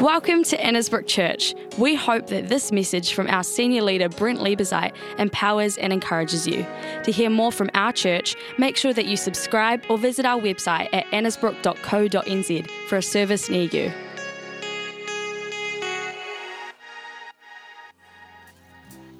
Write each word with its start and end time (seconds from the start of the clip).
Welcome 0.00 0.44
to 0.44 0.56
Annesbrook 0.56 1.06
Church. 1.06 1.54
We 1.76 1.94
hope 1.94 2.28
that 2.28 2.48
this 2.48 2.72
message 2.72 3.12
from 3.12 3.28
our 3.28 3.44
senior 3.44 3.82
leader, 3.82 4.08
Brent 4.08 4.38
Lieberzeit, 4.38 4.94
empowers 5.18 5.76
and 5.76 5.92
encourages 5.92 6.46
you. 6.46 6.64
To 7.04 7.12
hear 7.12 7.28
more 7.28 7.52
from 7.52 7.68
our 7.74 7.92
church, 7.92 8.34
make 8.56 8.78
sure 8.78 8.94
that 8.94 9.04
you 9.04 9.18
subscribe 9.18 9.84
or 9.90 9.98
visit 9.98 10.24
our 10.24 10.40
website 10.40 10.88
at 10.94 11.04
annesbrook.co.nz 11.08 12.70
for 12.88 12.96
a 12.96 13.02
service 13.02 13.50
near 13.50 13.64
you. 13.64 13.92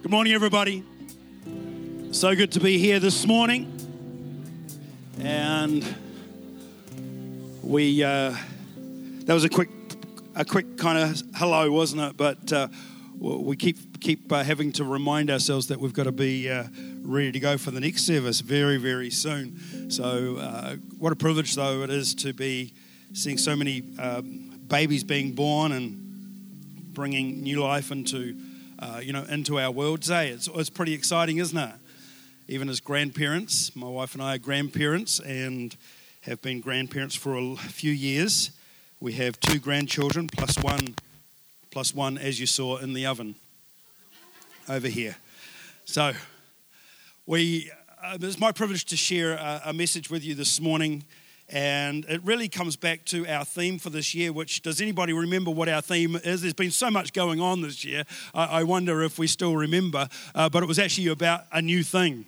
Good 0.00 0.10
morning, 0.10 0.32
everybody. 0.32 0.82
So 2.12 2.34
good 2.34 2.52
to 2.52 2.60
be 2.60 2.78
here 2.78 3.00
this 3.00 3.26
morning. 3.26 3.70
And 5.20 5.84
we, 7.62 8.02
uh, 8.02 8.34
that 9.26 9.34
was 9.34 9.44
a 9.44 9.50
quick 9.50 9.68
a 10.34 10.44
quick 10.44 10.76
kind 10.76 10.98
of 10.98 11.22
hello, 11.36 11.70
wasn't 11.70 12.02
it? 12.02 12.16
But 12.16 12.52
uh, 12.52 12.68
we 13.18 13.56
keep 13.56 14.00
keep 14.00 14.32
uh, 14.32 14.42
having 14.42 14.72
to 14.72 14.84
remind 14.84 15.30
ourselves 15.30 15.66
that 15.68 15.80
we've 15.80 15.92
got 15.92 16.04
to 16.04 16.12
be 16.12 16.48
uh, 16.48 16.64
ready 17.02 17.32
to 17.32 17.40
go 17.40 17.58
for 17.58 17.70
the 17.70 17.80
next 17.80 18.04
service 18.06 18.40
very 18.40 18.76
very 18.76 19.10
soon. 19.10 19.90
So 19.90 20.36
uh, 20.36 20.76
what 20.98 21.12
a 21.12 21.16
privilege 21.16 21.54
though 21.54 21.82
it 21.82 21.90
is 21.90 22.14
to 22.16 22.32
be 22.32 22.72
seeing 23.12 23.38
so 23.38 23.56
many 23.56 23.82
um, 23.98 24.60
babies 24.68 25.04
being 25.04 25.32
born 25.32 25.72
and 25.72 26.94
bringing 26.94 27.42
new 27.42 27.60
life 27.60 27.90
into 27.90 28.36
uh, 28.78 29.00
you 29.02 29.12
know 29.12 29.24
into 29.24 29.58
our 29.58 29.70
world 29.70 30.02
today. 30.02 30.28
It's, 30.28 30.48
it's 30.48 30.70
pretty 30.70 30.94
exciting, 30.94 31.38
isn't 31.38 31.58
it? 31.58 31.74
Even 32.48 32.68
as 32.68 32.80
grandparents, 32.80 33.76
my 33.76 33.88
wife 33.88 34.14
and 34.14 34.22
I 34.22 34.34
are 34.34 34.38
grandparents 34.38 35.20
and 35.20 35.76
have 36.22 36.42
been 36.42 36.60
grandparents 36.60 37.14
for 37.14 37.36
a 37.36 37.56
few 37.56 37.92
years. 37.92 38.50
We 39.02 39.14
have 39.14 39.40
two 39.40 39.58
grandchildren 39.58 40.28
plus 40.28 40.58
one, 40.58 40.94
plus 41.70 41.94
one 41.94 42.18
as 42.18 42.38
you 42.38 42.44
saw 42.44 42.76
in 42.76 42.92
the 42.92 43.06
oven 43.06 43.34
over 44.68 44.88
here. 44.88 45.16
So, 45.86 46.12
we, 47.24 47.70
uh, 48.04 48.18
it's 48.20 48.38
my 48.38 48.52
privilege 48.52 48.84
to 48.84 48.98
share 48.98 49.32
a, 49.32 49.62
a 49.64 49.72
message 49.72 50.10
with 50.10 50.22
you 50.22 50.34
this 50.34 50.60
morning. 50.60 51.04
And 51.48 52.04
it 52.10 52.22
really 52.24 52.46
comes 52.50 52.76
back 52.76 53.06
to 53.06 53.26
our 53.26 53.46
theme 53.46 53.78
for 53.78 53.88
this 53.88 54.14
year, 54.14 54.34
which 54.34 54.60
does 54.60 54.82
anybody 54.82 55.14
remember 55.14 55.50
what 55.50 55.70
our 55.70 55.80
theme 55.80 56.16
is? 56.16 56.42
There's 56.42 56.52
been 56.52 56.70
so 56.70 56.90
much 56.90 57.14
going 57.14 57.40
on 57.40 57.62
this 57.62 57.82
year. 57.82 58.04
I, 58.34 58.44
I 58.44 58.62
wonder 58.64 59.02
if 59.02 59.18
we 59.18 59.28
still 59.28 59.56
remember. 59.56 60.10
Uh, 60.34 60.50
but 60.50 60.62
it 60.62 60.66
was 60.66 60.78
actually 60.78 61.06
about 61.06 61.44
a 61.52 61.62
new 61.62 61.82
thing. 61.82 62.26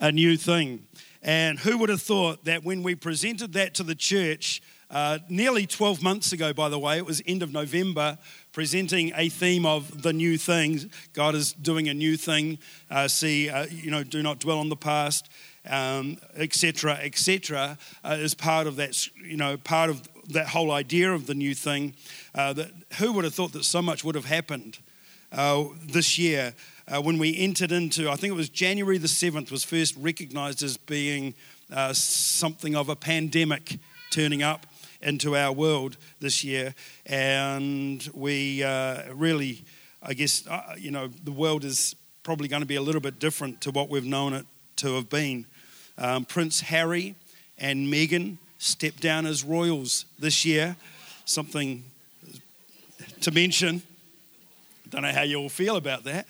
A 0.00 0.12
new 0.12 0.36
thing. 0.36 0.86
And 1.22 1.58
who 1.58 1.78
would 1.78 1.88
have 1.88 2.02
thought 2.02 2.44
that 2.44 2.62
when 2.62 2.82
we 2.82 2.94
presented 2.94 3.54
that 3.54 3.72
to 3.76 3.82
the 3.82 3.94
church, 3.94 4.60
uh, 4.90 5.18
nearly 5.28 5.66
12 5.66 6.02
months 6.02 6.32
ago, 6.32 6.52
by 6.52 6.68
the 6.68 6.78
way, 6.78 6.96
it 6.96 7.06
was 7.06 7.22
end 7.24 7.42
of 7.42 7.52
November, 7.52 8.18
presenting 8.52 9.12
a 9.14 9.28
theme 9.28 9.64
of 9.64 10.02
the 10.02 10.12
new 10.12 10.36
things. 10.36 10.86
God 11.12 11.36
is 11.36 11.52
doing 11.52 11.88
a 11.88 11.94
new 11.94 12.16
thing. 12.16 12.58
Uh, 12.90 13.06
see, 13.06 13.48
uh, 13.48 13.66
you 13.70 13.90
know, 13.90 14.02
do 14.02 14.20
not 14.22 14.40
dwell 14.40 14.58
on 14.58 14.68
the 14.68 14.76
past, 14.76 15.30
etc., 15.64 16.00
um, 16.00 16.18
etc., 16.36 16.98
et 17.00 17.50
uh, 18.04 18.14
is 18.14 18.34
part 18.34 18.66
of 18.66 18.76
that, 18.76 19.06
you 19.24 19.36
know, 19.36 19.56
part 19.56 19.90
of 19.90 20.02
that 20.30 20.48
whole 20.48 20.72
idea 20.72 21.12
of 21.12 21.26
the 21.26 21.34
new 21.34 21.54
thing. 21.54 21.94
Uh, 22.34 22.52
that 22.52 22.70
who 22.98 23.12
would 23.12 23.24
have 23.24 23.34
thought 23.34 23.52
that 23.52 23.64
so 23.64 23.80
much 23.80 24.02
would 24.02 24.16
have 24.16 24.24
happened 24.24 24.78
uh, 25.30 25.64
this 25.86 26.18
year 26.18 26.52
when 27.02 27.18
we 27.18 27.36
entered 27.38 27.70
into? 27.70 28.10
I 28.10 28.16
think 28.16 28.32
it 28.32 28.36
was 28.36 28.48
January 28.48 28.98
the 28.98 29.06
seventh 29.06 29.52
was 29.52 29.62
first 29.62 29.94
recognised 29.96 30.64
as 30.64 30.76
being 30.76 31.34
something 31.92 32.74
of 32.74 32.88
a 32.88 32.96
pandemic 32.96 33.78
turning 34.10 34.42
up 34.42 34.66
into 35.02 35.36
our 35.36 35.52
world 35.52 35.96
this 36.20 36.44
year. 36.44 36.74
And 37.06 38.08
we 38.14 38.62
uh, 38.62 39.12
really, 39.14 39.64
I 40.02 40.14
guess, 40.14 40.46
uh, 40.46 40.74
you 40.78 40.90
know, 40.90 41.08
the 41.08 41.32
world 41.32 41.64
is 41.64 41.94
probably 42.22 42.48
going 42.48 42.62
to 42.62 42.66
be 42.66 42.76
a 42.76 42.82
little 42.82 43.00
bit 43.00 43.18
different 43.18 43.60
to 43.62 43.70
what 43.70 43.88
we've 43.88 44.04
known 44.04 44.32
it 44.34 44.46
to 44.76 44.94
have 44.94 45.08
been. 45.08 45.46
Um, 45.98 46.24
Prince 46.24 46.60
Harry 46.60 47.14
and 47.58 47.92
Meghan 47.92 48.38
stepped 48.58 49.00
down 49.00 49.26
as 49.26 49.42
royals 49.42 50.04
this 50.18 50.44
year, 50.44 50.76
something 51.24 51.84
to 53.22 53.30
mention. 53.30 53.82
Don't 54.88 55.02
know 55.02 55.12
how 55.12 55.22
you 55.22 55.38
all 55.38 55.48
feel 55.48 55.76
about 55.76 56.04
that. 56.04 56.26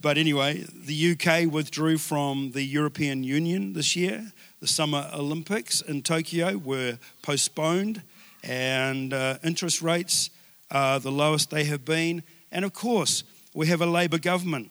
But 0.00 0.16
anyway, 0.16 0.64
the 0.72 1.12
UK 1.12 1.52
withdrew 1.52 1.98
from 1.98 2.52
the 2.52 2.62
European 2.62 3.24
Union 3.24 3.72
this 3.72 3.96
year. 3.96 4.32
The 4.60 4.68
Summer 4.68 5.10
Olympics 5.12 5.80
in 5.80 6.02
Tokyo 6.02 6.56
were 6.56 6.98
postponed, 7.22 8.02
and 8.42 9.12
uh, 9.12 9.38
interest 9.42 9.82
rates 9.82 10.30
are 10.70 11.00
the 11.00 11.12
lowest 11.12 11.50
they 11.50 11.64
have 11.64 11.84
been. 11.84 12.22
And 12.52 12.64
of 12.64 12.72
course, 12.72 13.24
we 13.54 13.66
have 13.68 13.80
a 13.80 13.86
Labour 13.86 14.18
government 14.18 14.70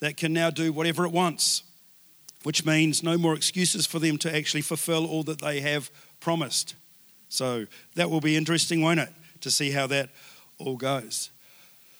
that 0.00 0.16
can 0.16 0.32
now 0.32 0.50
do 0.50 0.72
whatever 0.72 1.04
it 1.04 1.12
wants, 1.12 1.62
which 2.42 2.64
means 2.64 3.02
no 3.02 3.18
more 3.18 3.34
excuses 3.34 3.86
for 3.86 3.98
them 3.98 4.18
to 4.18 4.34
actually 4.34 4.62
fulfill 4.62 5.06
all 5.06 5.22
that 5.24 5.40
they 5.40 5.60
have 5.60 5.90
promised. 6.20 6.74
So 7.28 7.66
that 7.94 8.10
will 8.10 8.20
be 8.20 8.36
interesting, 8.36 8.82
won't 8.82 9.00
it, 9.00 9.10
to 9.40 9.50
see 9.50 9.70
how 9.70 9.86
that 9.88 10.10
all 10.58 10.76
goes. 10.76 11.30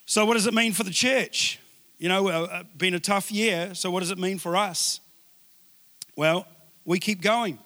So, 0.05 0.25
what 0.25 0.35
does 0.35 0.47
it 0.47 0.53
mean 0.53 0.71
for 0.71 0.83
the 0.83 0.91
church? 0.91 1.59
You 1.97 2.07
know, 2.07 2.27
uh, 2.29 2.63
been 2.77 2.93
a 2.93 2.99
tough 2.99 3.31
year, 3.31 3.73
so 3.73 3.91
what 3.91 3.99
does 3.99 4.11
it 4.11 4.17
mean 4.17 4.37
for 4.37 4.55
us? 4.55 4.99
Well, 6.15 6.47
we 6.85 6.99
keep 6.99 7.21
going. 7.21 7.59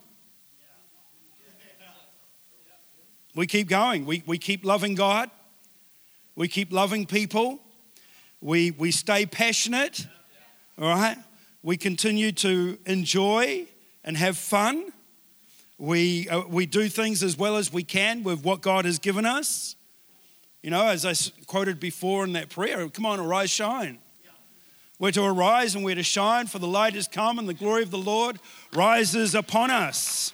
We 3.36 3.48
keep 3.48 3.70
going. 3.70 4.06
We, 4.06 4.24
we 4.26 4.38
keep 4.38 4.66
loving 4.66 4.96
God. 4.96 5.30
We 6.36 6.48
keep 6.48 6.72
loving 6.72 7.06
people. 7.06 7.60
We, 8.42 8.72
we 8.72 8.92
stay 8.92 9.26
passionate. 9.26 10.06
All 10.78 10.90
right? 10.90 11.18
We 11.64 11.78
continue 11.78 12.32
to 12.34 12.78
enjoy 12.86 13.68
and 14.04 14.18
have 14.18 14.38
fun. 14.38 14.92
We, 15.78 16.28
uh, 16.30 16.42
we 16.48 16.66
do 16.66 16.90
things 16.90 17.24
as 17.24 17.38
well 17.38 17.58
as 17.58 17.72
we 17.72 17.84
can 17.84 18.24
with 18.24 18.44
what 18.44 18.62
God 18.62 18.86
has 18.86 19.00
given 19.00 19.26
us. 19.26 19.76
You 20.62 20.70
know, 20.70 20.88
as 20.88 21.06
I 21.06 21.14
quoted 21.48 21.80
before 21.80 22.24
in 22.24 22.34
that 22.34 22.50
prayer, 22.50 22.88
come 22.90 23.06
on, 23.06 23.20
arise, 23.20 23.50
shine. 23.50 24.00
We're 25.00 25.12
to 25.14 25.24
arise 25.24 25.74
and 25.74 25.84
we're 25.84 25.96
to 25.96 26.04
shine, 26.04 26.46
for 26.46 26.60
the 26.60 26.68
light 26.68 26.94
has 26.94 27.08
come 27.08 27.40
and 27.40 27.50
the 27.50 27.56
glory 27.56 27.82
of 27.82 27.90
the 27.90 27.98
Lord 27.98 28.38
rises 28.72 29.34
upon 29.34 29.72
us. 29.72 30.34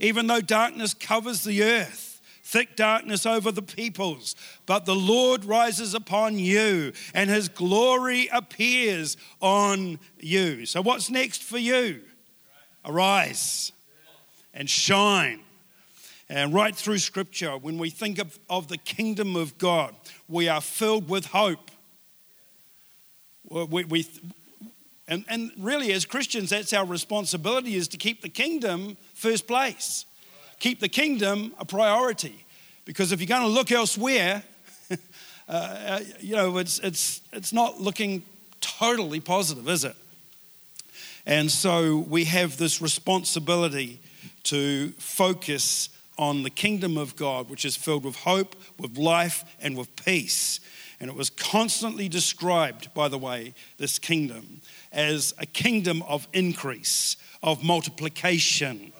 Even 0.00 0.26
though 0.26 0.40
darkness 0.40 0.94
covers 0.94 1.44
the 1.44 1.62
earth, 1.62 2.20
thick 2.42 2.76
darkness 2.76 3.24
over 3.26 3.52
the 3.52 3.62
peoples, 3.62 4.34
but 4.66 4.84
the 4.84 4.94
Lord 4.94 5.44
rises 5.44 5.94
upon 5.94 6.38
you 6.38 6.92
and 7.14 7.30
his 7.30 7.48
glory 7.48 8.28
appears 8.32 9.16
on 9.40 9.98
you. 10.18 10.66
So, 10.66 10.82
what's 10.82 11.10
next 11.10 11.42
for 11.42 11.58
you? 11.58 12.00
Arise 12.84 13.72
and 14.52 14.68
shine. 14.68 15.40
And 16.28 16.54
right 16.54 16.74
through 16.74 16.98
Scripture, 16.98 17.58
when 17.58 17.76
we 17.76 17.90
think 17.90 18.18
of, 18.18 18.38
of 18.48 18.68
the 18.68 18.78
kingdom 18.78 19.36
of 19.36 19.58
God, 19.58 19.94
we 20.28 20.48
are 20.48 20.62
filled 20.62 21.08
with 21.08 21.26
hope 21.26 21.70
we, 23.52 23.84
we 23.84 24.06
and, 25.08 25.24
and 25.28 25.50
really 25.58 25.92
as 25.92 26.04
Christians, 26.04 26.50
that's 26.50 26.72
our 26.72 26.86
responsibility 26.86 27.74
is 27.74 27.88
to 27.88 27.96
keep 27.96 28.22
the 28.22 28.28
kingdom 28.28 28.96
first 29.14 29.46
place. 29.46 30.06
Keep 30.58 30.80
the 30.80 30.88
kingdom 30.88 31.52
a 31.58 31.64
priority. 31.64 32.44
Because 32.84 33.12
if 33.12 33.20
you're 33.20 33.26
going 33.26 33.42
to 33.42 33.48
look 33.48 33.72
elsewhere, 33.72 34.42
uh, 35.48 36.00
you 36.20 36.36
know, 36.36 36.58
it's, 36.58 36.78
it's, 36.78 37.20
it's 37.32 37.52
not 37.52 37.80
looking 37.80 38.22
totally 38.60 39.20
positive, 39.20 39.68
is 39.68 39.84
it? 39.84 39.96
And 41.26 41.50
so 41.50 41.98
we 41.98 42.24
have 42.24 42.56
this 42.56 42.82
responsibility 42.82 44.00
to 44.44 44.90
focus 44.98 45.88
on 46.18 46.42
the 46.42 46.50
kingdom 46.50 46.96
of 46.96 47.16
God, 47.16 47.48
which 47.48 47.64
is 47.64 47.76
filled 47.76 48.04
with 48.04 48.16
hope, 48.16 48.54
with 48.78 48.96
life, 48.96 49.44
and 49.60 49.76
with 49.76 49.94
peace. 49.96 50.60
And 51.02 51.10
it 51.10 51.16
was 51.16 51.30
constantly 51.30 52.08
described, 52.08 52.94
by 52.94 53.08
the 53.08 53.18
way, 53.18 53.54
this 53.76 53.98
kingdom 53.98 54.60
as 54.92 55.34
a 55.36 55.46
kingdom 55.46 56.00
of 56.02 56.28
increase, 56.32 57.16
of 57.42 57.64
multiplication, 57.64 58.92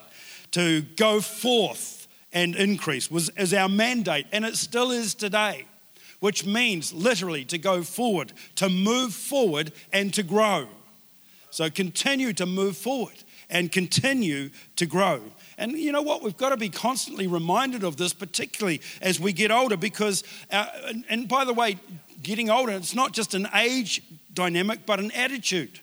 to 0.50 0.82
go 0.96 1.20
forth 1.20 2.08
and 2.32 2.56
increase 2.56 3.08
was 3.08 3.28
as 3.31 3.54
our 3.54 3.69
mandate, 3.69 4.26
and 4.32 4.44
it 4.44 4.56
still 4.56 4.90
is 4.90 5.14
today, 5.14 5.64
which 6.19 6.44
means 6.44 6.93
literally 6.93 7.44
to 7.44 7.56
go 7.56 7.84
forward, 7.84 8.32
to 8.56 8.69
move 8.69 9.14
forward 9.14 9.70
and 9.93 10.12
to 10.14 10.25
grow. 10.25 10.66
So 11.50 11.70
continue 11.70 12.32
to 12.32 12.46
move 12.46 12.76
forward 12.76 13.22
and 13.49 13.70
continue 13.70 14.50
to 14.75 14.87
grow. 14.87 15.20
And 15.58 15.72
you 15.72 15.93
know 15.93 16.02
what? 16.02 16.22
We've 16.22 16.37
got 16.37 16.50
to 16.50 16.56
be 16.56 16.69
constantly 16.69 17.26
reminded 17.26 17.84
of 17.84 17.96
this, 17.96 18.12
particularly 18.12 18.81
as 19.00 19.20
we 19.20 19.32
get 19.32 19.50
older, 19.50 19.76
because, 19.76 20.25
uh, 20.50 20.66
and 21.08 21.28
by 21.28 21.44
the 21.44 21.54
way, 21.54 21.78
getting 22.22 22.50
older, 22.50 22.72
it's 22.72 22.94
not 22.94 23.12
just 23.12 23.34
an 23.34 23.49
age 23.54 24.02
dynamic, 24.32 24.87
but 24.87 24.99
an 24.99 25.10
attitude. 25.12 25.81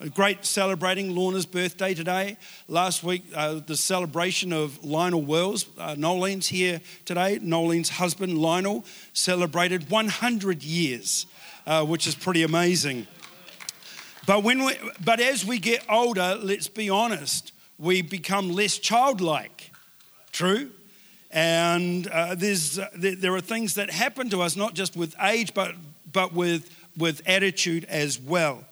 A 0.00 0.08
great 0.08 0.44
celebrating 0.44 1.12
Lorna's 1.12 1.44
birthday 1.44 1.92
today. 1.92 2.36
Last 2.68 3.02
week, 3.02 3.24
uh, 3.34 3.54
the 3.54 3.76
celebration 3.76 4.52
of 4.52 4.84
Lionel 4.84 5.22
Wells. 5.22 5.66
Uh, 5.76 5.96
Nolene's 5.96 6.46
here 6.46 6.80
today. 7.04 7.40
Nolene's 7.40 7.88
husband, 7.88 8.38
Lionel, 8.38 8.84
celebrated 9.12 9.90
100 9.90 10.62
years, 10.62 11.26
uh, 11.66 11.84
which 11.84 12.06
is 12.06 12.14
pretty 12.14 12.44
amazing. 12.44 13.08
But, 14.24 14.44
when 14.44 14.64
we, 14.64 14.74
but 15.04 15.18
as 15.18 15.44
we 15.44 15.58
get 15.58 15.84
older, 15.90 16.38
let's 16.40 16.68
be 16.68 16.88
honest, 16.88 17.50
we 17.78 18.02
become 18.02 18.50
less 18.50 18.78
childlike. 18.78 19.70
True? 20.32 20.70
And 21.30 22.06
uh, 22.08 22.34
there's, 22.34 22.78
uh, 22.78 22.88
there 22.94 23.34
are 23.34 23.40
things 23.40 23.74
that 23.74 23.90
happen 23.90 24.30
to 24.30 24.42
us, 24.42 24.56
not 24.56 24.74
just 24.74 24.96
with 24.96 25.14
age, 25.22 25.52
but, 25.54 25.74
but 26.12 26.32
with, 26.32 26.70
with 26.96 27.22
attitude 27.26 27.84
as 27.84 28.18
well. 28.18 28.64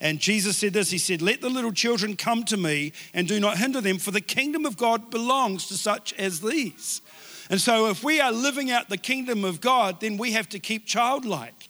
And 0.00 0.18
Jesus 0.18 0.58
said 0.58 0.72
this 0.72 0.90
He 0.90 0.98
said, 0.98 1.22
Let 1.22 1.40
the 1.40 1.48
little 1.48 1.72
children 1.72 2.16
come 2.16 2.42
to 2.44 2.56
me 2.56 2.92
and 3.14 3.28
do 3.28 3.40
not 3.40 3.56
hinder 3.58 3.80
them, 3.80 3.98
for 3.98 4.10
the 4.10 4.20
kingdom 4.20 4.66
of 4.66 4.76
God 4.76 5.10
belongs 5.10 5.68
to 5.68 5.74
such 5.74 6.12
as 6.14 6.40
these. 6.40 7.00
And 7.48 7.60
so, 7.60 7.88
if 7.88 8.02
we 8.02 8.20
are 8.20 8.32
living 8.32 8.70
out 8.70 8.88
the 8.88 8.96
kingdom 8.96 9.44
of 9.44 9.60
God, 9.60 10.00
then 10.00 10.16
we 10.16 10.32
have 10.32 10.48
to 10.50 10.58
keep 10.58 10.86
childlike. 10.86 11.68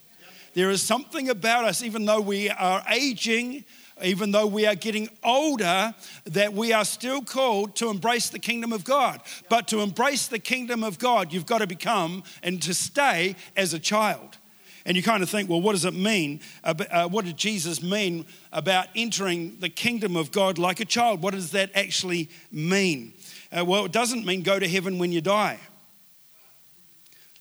There 0.55 0.69
is 0.69 0.81
something 0.81 1.29
about 1.29 1.65
us, 1.65 1.83
even 1.83 2.05
though 2.05 2.21
we 2.21 2.49
are 2.49 2.83
aging, 2.89 3.65
even 4.03 4.31
though 4.31 4.47
we 4.47 4.65
are 4.65 4.75
getting 4.75 5.09
older, 5.23 5.93
that 6.25 6.53
we 6.53 6.73
are 6.73 6.85
still 6.85 7.21
called 7.21 7.75
to 7.75 7.89
embrace 7.89 8.29
the 8.29 8.39
kingdom 8.39 8.73
of 8.73 8.83
God. 8.83 9.21
But 9.49 9.67
to 9.69 9.81
embrace 9.81 10.27
the 10.27 10.39
kingdom 10.39 10.83
of 10.83 10.99
God, 10.99 11.33
you've 11.33 11.45
got 11.45 11.59
to 11.59 11.67
become 11.67 12.23
and 12.41 12.61
to 12.63 12.73
stay 12.73 13.35
as 13.55 13.73
a 13.73 13.79
child. 13.79 14.37
And 14.85 14.97
you 14.97 15.03
kind 15.03 15.23
of 15.23 15.29
think, 15.29 15.49
well, 15.49 15.61
what 15.61 15.73
does 15.73 15.85
it 15.85 15.93
mean? 15.93 16.41
Uh, 16.63 17.07
what 17.07 17.25
did 17.25 17.37
Jesus 17.37 17.81
mean 17.81 18.25
about 18.51 18.87
entering 18.95 19.57
the 19.59 19.69
kingdom 19.69 20.15
of 20.15 20.31
God 20.31 20.57
like 20.57 20.79
a 20.79 20.85
child? 20.85 21.21
What 21.21 21.33
does 21.33 21.51
that 21.51 21.71
actually 21.73 22.29
mean? 22.51 23.13
Uh, 23.51 23.63
well, 23.63 23.85
it 23.85 23.91
doesn't 23.91 24.25
mean 24.25 24.41
go 24.41 24.59
to 24.59 24.67
heaven 24.67 24.97
when 24.97 25.11
you 25.11 25.21
die. 25.21 25.59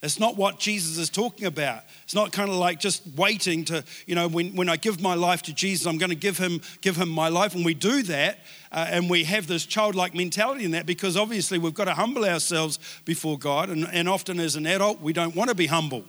That's 0.03 0.21
not 0.21 0.37
what 0.37 0.59
Jesus 0.59 0.99
is 0.99 1.09
talking 1.09 1.47
about. 1.47 1.85
It's 2.05 2.15
not 2.15 2.33
kind 2.33 2.51
of 2.51 2.57
like 2.57 2.81
just 2.81 3.03
waiting 3.17 3.65
to, 3.67 3.85
you 4.07 4.15
know, 4.15 4.29
when, 4.29 4.55
when 4.55 4.69
I 4.69 4.77
give 4.77 5.01
my 5.01 5.15
life 5.15 5.43
to 5.43 5.55
Jesus, 5.55 5.87
I'm 5.87 5.97
going 5.97 6.11
to 6.11 6.17
give 6.17 6.37
him, 6.37 6.61
give 6.83 6.97
him 6.97 7.09
my 7.09 7.29
life. 7.29 7.55
And 7.55 7.65
we 7.65 7.73
do 7.73 8.03
that, 8.03 8.41
uh, 8.73 8.87
and 8.91 9.09
we 9.09 9.25
have 9.25 9.47
this 9.47 9.65
childlike 9.65 10.15
mentality 10.15 10.65
in 10.65 10.73
that 10.73 10.85
because 10.85 11.17
obviously 11.17 11.57
we've 11.57 11.73
got 11.73 11.85
to 11.87 11.95
humble 11.95 12.25
ourselves 12.25 12.79
before 13.05 13.39
God. 13.39 13.71
And, 13.71 13.89
and 13.93 14.09
often 14.09 14.39
as 14.41 14.57
an 14.57 14.67
adult, 14.67 15.01
we 15.01 15.15
don't 15.15 15.35
want 15.35 15.49
to 15.49 15.55
be 15.55 15.67
humble 15.69 16.05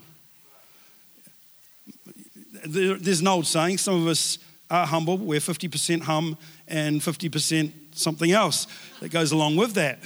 there's 2.66 3.22
an 3.22 3.28
old 3.28 3.46
saying 3.46 3.78
some 3.78 4.02
of 4.02 4.08
us 4.08 4.38
are 4.70 4.86
humble, 4.86 5.18
we're 5.18 5.40
50% 5.40 6.02
hum 6.02 6.38
and 6.68 7.02
50% 7.02 7.72
something 7.92 8.32
else 8.32 8.68
that 9.02 9.10
goes 9.10 9.32
along 9.32 9.56
with 9.56 9.74
that. 9.74 10.00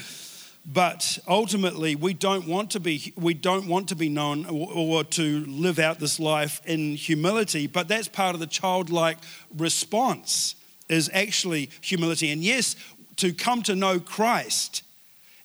But 0.70 1.18
ultimately, 1.30 1.96
we 1.96 2.14
don't 2.14 2.46
want 2.46 2.72
to 2.72 2.82
be, 2.82 3.14
we 3.16 3.34
don't 3.34 3.68
want 3.68 3.88
to 3.88 3.96
be 3.96 4.10
known 4.10 4.46
or, 4.48 4.70
or 4.74 5.04
to 5.06 5.46
live 5.46 5.80
out 5.80 6.00
this 6.00 6.20
life 6.20 6.62
in 6.66 6.96
humility. 6.96 7.68
But 7.68 7.88
that's 7.88 8.10
part 8.10 8.34
of 8.34 8.42
the 8.42 8.48
childlike 8.48 9.18
response 9.56 10.56
is 10.90 11.10
actually 11.14 11.70
humility. 11.80 12.32
And 12.32 12.44
yes, 12.44 12.76
to 13.18 13.34
come 13.34 13.62
to 13.64 13.76
know 13.76 14.00
Christ 14.00 14.84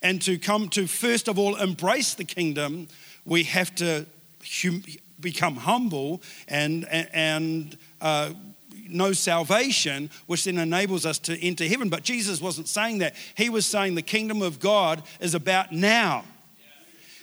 and 0.02 0.20
to 0.22 0.38
come 0.38 0.69
to 0.70 0.88
first 0.88 1.28
of 1.28 1.38
all 1.38 1.54
embrace 1.54 2.14
the 2.14 2.25
kingdom, 2.25 2.88
we 3.25 3.44
have 3.44 3.72
to 3.76 4.06
hum, 4.44 4.82
become 5.20 5.54
humble 5.54 6.20
and, 6.48 6.84
and 6.84 7.78
uh, 8.00 8.32
know 8.94 9.12
salvation, 9.12 10.10
which 10.26 10.44
then 10.44 10.58
enables 10.58 11.06
us 11.06 11.18
to 11.20 11.38
enter 11.40 11.64
heaven. 11.64 11.88
But 11.88 12.02
Jesus 12.02 12.40
wasn't 12.40 12.68
saying 12.68 12.98
that. 12.98 13.14
He 13.36 13.48
was 13.48 13.66
saying 13.66 13.94
the 13.94 14.02
kingdom 14.02 14.42
of 14.42 14.60
God 14.60 15.02
is 15.20 15.34
about 15.34 15.72
now. 15.72 16.24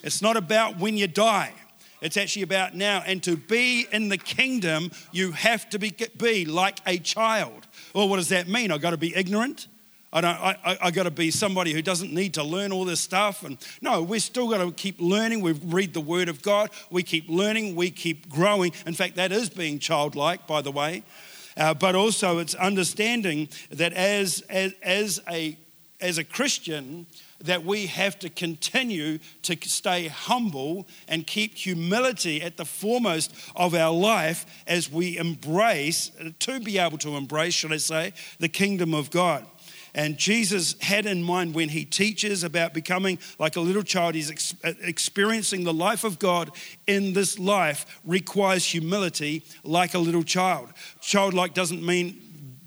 It's 0.04 0.22
not 0.22 0.38
about 0.38 0.78
when 0.80 0.98
you 0.98 1.08
die. 1.08 1.54
It's 2.02 2.16
actually 2.16 2.44
about 2.44 2.76
now. 2.76 3.04
And 3.06 3.22
to 3.24 3.36
be 3.36 3.86
in 3.92 4.10
the 4.10 4.18
kingdom, 4.18 4.92
you 5.12 5.34
have 5.34 5.70
to 5.72 5.80
be, 5.80 5.94
be 6.18 6.46
like 6.46 6.80
a 6.86 6.98
child. 6.98 7.68
Well, 7.94 8.08
what 8.08 8.18
does 8.18 8.30
that 8.30 8.48
mean? 8.48 8.72
I've 8.72 8.82
got 8.82 8.92
to 8.92 8.98
be 8.98 9.16
ignorant. 9.16 9.68
I 10.12 10.22
don't. 10.22 10.38
I, 10.38 10.78
I 10.82 10.92
got 10.92 11.04
to 11.04 11.12
be 11.12 11.30
somebody 11.30 11.72
who 11.72 11.84
doesn't 11.84 12.12
need 12.12 12.34
to 12.34 12.44
learn 12.44 12.72
all 12.72 12.84
this 12.84 13.00
stuff. 13.00 13.44
And 13.44 13.58
no, 13.80 14.02
we're 14.02 14.20
still 14.20 14.50
got 14.50 14.58
to 14.58 14.72
keep 14.72 15.00
learning. 15.00 15.42
We 15.42 15.52
read 15.52 15.94
the 15.94 16.02
Word 16.02 16.30
of 16.30 16.42
God. 16.42 16.72
We 16.90 17.04
keep 17.04 17.30
learning. 17.30 17.76
We 17.76 17.92
keep 17.92 18.28
growing. 18.28 18.72
In 18.88 18.96
fact, 18.96 19.18
that 19.18 19.32
is 19.32 19.50
being 19.50 19.78
childlike, 19.78 20.48
by 20.48 20.62
the 20.62 20.72
way. 20.72 21.04
Uh, 21.58 21.74
but 21.74 21.96
also, 21.96 22.40
it's 22.40 22.56
understanding 22.56 23.50
that 23.70 23.94
as 23.94 24.42
as 24.50 24.74
as 24.82 25.22
a 25.30 25.58
as 26.02 26.18
a 26.18 26.24
Christian, 26.24 27.06
that 27.42 27.66
we 27.66 27.88
have 27.88 28.18
to 28.20 28.30
continue 28.30 29.20
to 29.44 29.58
stay 29.68 30.08
humble 30.08 30.88
and 31.08 31.26
keep 31.26 31.56
humility 31.56 32.42
at 32.42 32.58
the 32.58 32.66
foremost 32.66 33.34
of 33.56 33.74
our 33.74 33.94
life 33.94 34.46
as 34.68 34.92
we 34.92 35.18
embrace, 35.18 36.12
to 36.40 36.60
be 36.60 36.78
able 36.78 36.98
to 36.98 37.16
embrace, 37.16 37.54
should 37.54 37.74
I 37.74 37.78
say, 37.78 38.14
the 38.40 38.50
kingdom 38.50 38.94
of 38.94 39.10
God. 39.10 39.46
And 39.94 40.18
Jesus 40.18 40.76
had 40.82 41.06
in 41.06 41.24
mind 41.24 41.54
when 41.54 41.70
he 41.70 41.86
teaches 41.86 42.44
about 42.44 42.74
becoming 42.74 43.20
like 43.38 43.56
a 43.56 43.62
little 43.62 43.84
child, 43.84 44.16
he's 44.16 44.32
ex- 44.32 44.56
experiencing 44.64 45.64
the 45.64 45.74
life 45.74 46.04
of 46.04 46.20
God 46.20 46.52
in 46.88 47.14
this 47.14 47.40
life 47.40 48.00
requires 48.06 48.66
humility 48.66 49.44
like 49.64 49.94
a 49.94 50.00
little 50.00 50.24
child. 50.24 50.70
Childlike 51.02 51.54
doesn't 51.54 51.86
mean 51.86 52.22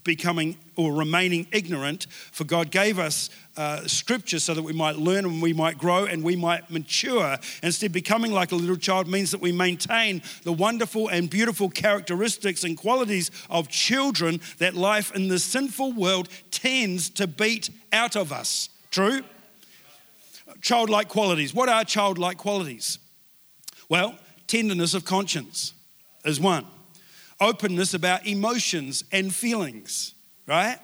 becoming 0.05 0.57
or 0.77 0.93
remaining 0.95 1.47
ignorant, 1.53 2.07
for 2.33 2.45
God 2.45 2.71
gave 2.71 2.99
us 2.99 3.31
uh, 3.57 3.87
scripture 3.87 4.39
so 4.39 4.55
that 4.55 4.63
we 4.63 4.73
might 4.73 4.97
learn 4.97 5.27
and 5.27 5.43
we 5.43 5.53
might 5.53 5.77
grow 5.77 6.07
and 6.07 6.23
we 6.23 6.35
might 6.35 6.71
mature. 6.71 7.37
Instead, 7.63 7.93
becoming 7.93 8.33
like 8.33 8.53
a 8.53 8.57
little 8.57 8.77
child 8.77 9.07
means 9.07 9.31
that 9.31 9.41
we 9.41 9.53
maintain 9.53 10.23
the 10.45 10.53
wonderful 10.53 11.09
and 11.09 11.29
beautiful 11.29 11.69
characteristics 11.69 12.65
and 12.65 12.79
qualities 12.79 13.31
of 13.51 13.69
children 13.69 14.41
that 14.59 14.75
life 14.75 15.15
in 15.15 15.29
this 15.29 15.45
sinful 15.45 15.93
world 15.93 16.29
tends 16.63 17.11
to 17.11 17.27
beat 17.27 17.71
out 17.93 18.15
of 18.15 18.31
us. 18.33 18.69
True? 18.93 19.23
Childlike 20.61 21.09
qualities. 21.09 21.53
What 21.53 21.69
are 21.69 21.85
childlike 21.85 22.39
qualities? 22.39 23.01
Well, 23.89 24.17
tenderness 24.47 24.95
of 24.95 25.05
conscience 25.05 25.75
is 26.25 26.41
one 26.41 26.67
openness 27.41 27.93
about 27.93 28.25
emotions 28.25 29.03
and 29.11 29.35
feelings, 29.35 30.15
right? 30.47 30.79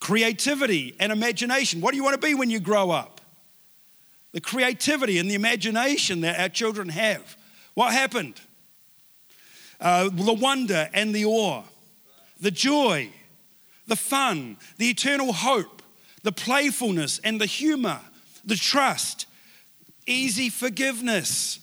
Creativity 0.00 0.94
and 1.00 1.10
imagination. 1.10 1.80
What 1.80 1.92
do 1.92 1.96
you 1.96 2.04
want 2.04 2.20
to 2.20 2.26
be 2.26 2.34
when 2.34 2.50
you 2.50 2.60
grow 2.60 2.90
up? 2.90 3.22
The 4.32 4.42
creativity 4.42 5.18
and 5.18 5.30
the 5.30 5.34
imagination 5.34 6.20
that 6.20 6.38
our 6.38 6.50
children 6.50 6.90
have. 6.90 7.38
What 7.72 7.94
happened? 7.94 8.38
Uh, 9.80 10.10
the 10.12 10.34
wonder 10.34 10.90
and 10.92 11.14
the 11.14 11.24
awe, 11.24 11.62
the 12.38 12.50
joy, 12.50 13.10
the 13.88 13.96
fun, 13.96 14.56
the 14.76 14.88
eternal 14.88 15.32
hope, 15.32 15.82
the 16.22 16.32
playfulness 16.32 17.18
and 17.24 17.40
the 17.40 17.46
humor, 17.46 18.00
the 18.44 18.56
trust, 18.56 19.26
easy 20.06 20.48
forgiveness, 20.48 21.60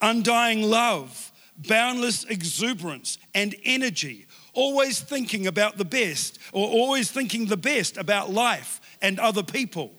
undying 0.00 0.62
love, 0.62 1.32
boundless 1.68 2.24
exuberance 2.24 3.18
and 3.34 3.54
energy, 3.64 4.26
always 4.52 5.00
thinking 5.00 5.46
about 5.46 5.76
the 5.78 5.84
best 5.84 6.38
or 6.52 6.66
always 6.68 7.10
thinking 7.10 7.46
the 7.46 7.56
best 7.56 7.96
about 7.96 8.30
life 8.30 8.80
and 9.02 9.18
other 9.18 9.42
people. 9.42 9.92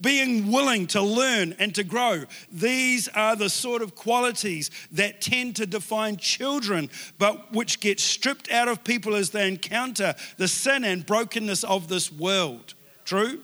Being 0.00 0.50
willing 0.50 0.86
to 0.88 1.02
learn 1.02 1.54
and 1.58 1.74
to 1.74 1.84
grow. 1.84 2.24
These 2.50 3.08
are 3.08 3.36
the 3.36 3.50
sort 3.50 3.82
of 3.82 3.94
qualities 3.94 4.70
that 4.92 5.20
tend 5.20 5.56
to 5.56 5.66
define 5.66 6.16
children, 6.16 6.90
but 7.18 7.52
which 7.52 7.80
get 7.80 8.00
stripped 8.00 8.50
out 8.50 8.68
of 8.68 8.82
people 8.82 9.14
as 9.14 9.30
they 9.30 9.46
encounter 9.46 10.14
the 10.38 10.48
sin 10.48 10.84
and 10.84 11.04
brokenness 11.04 11.64
of 11.64 11.88
this 11.88 12.10
world. 12.10 12.74
True? 13.04 13.40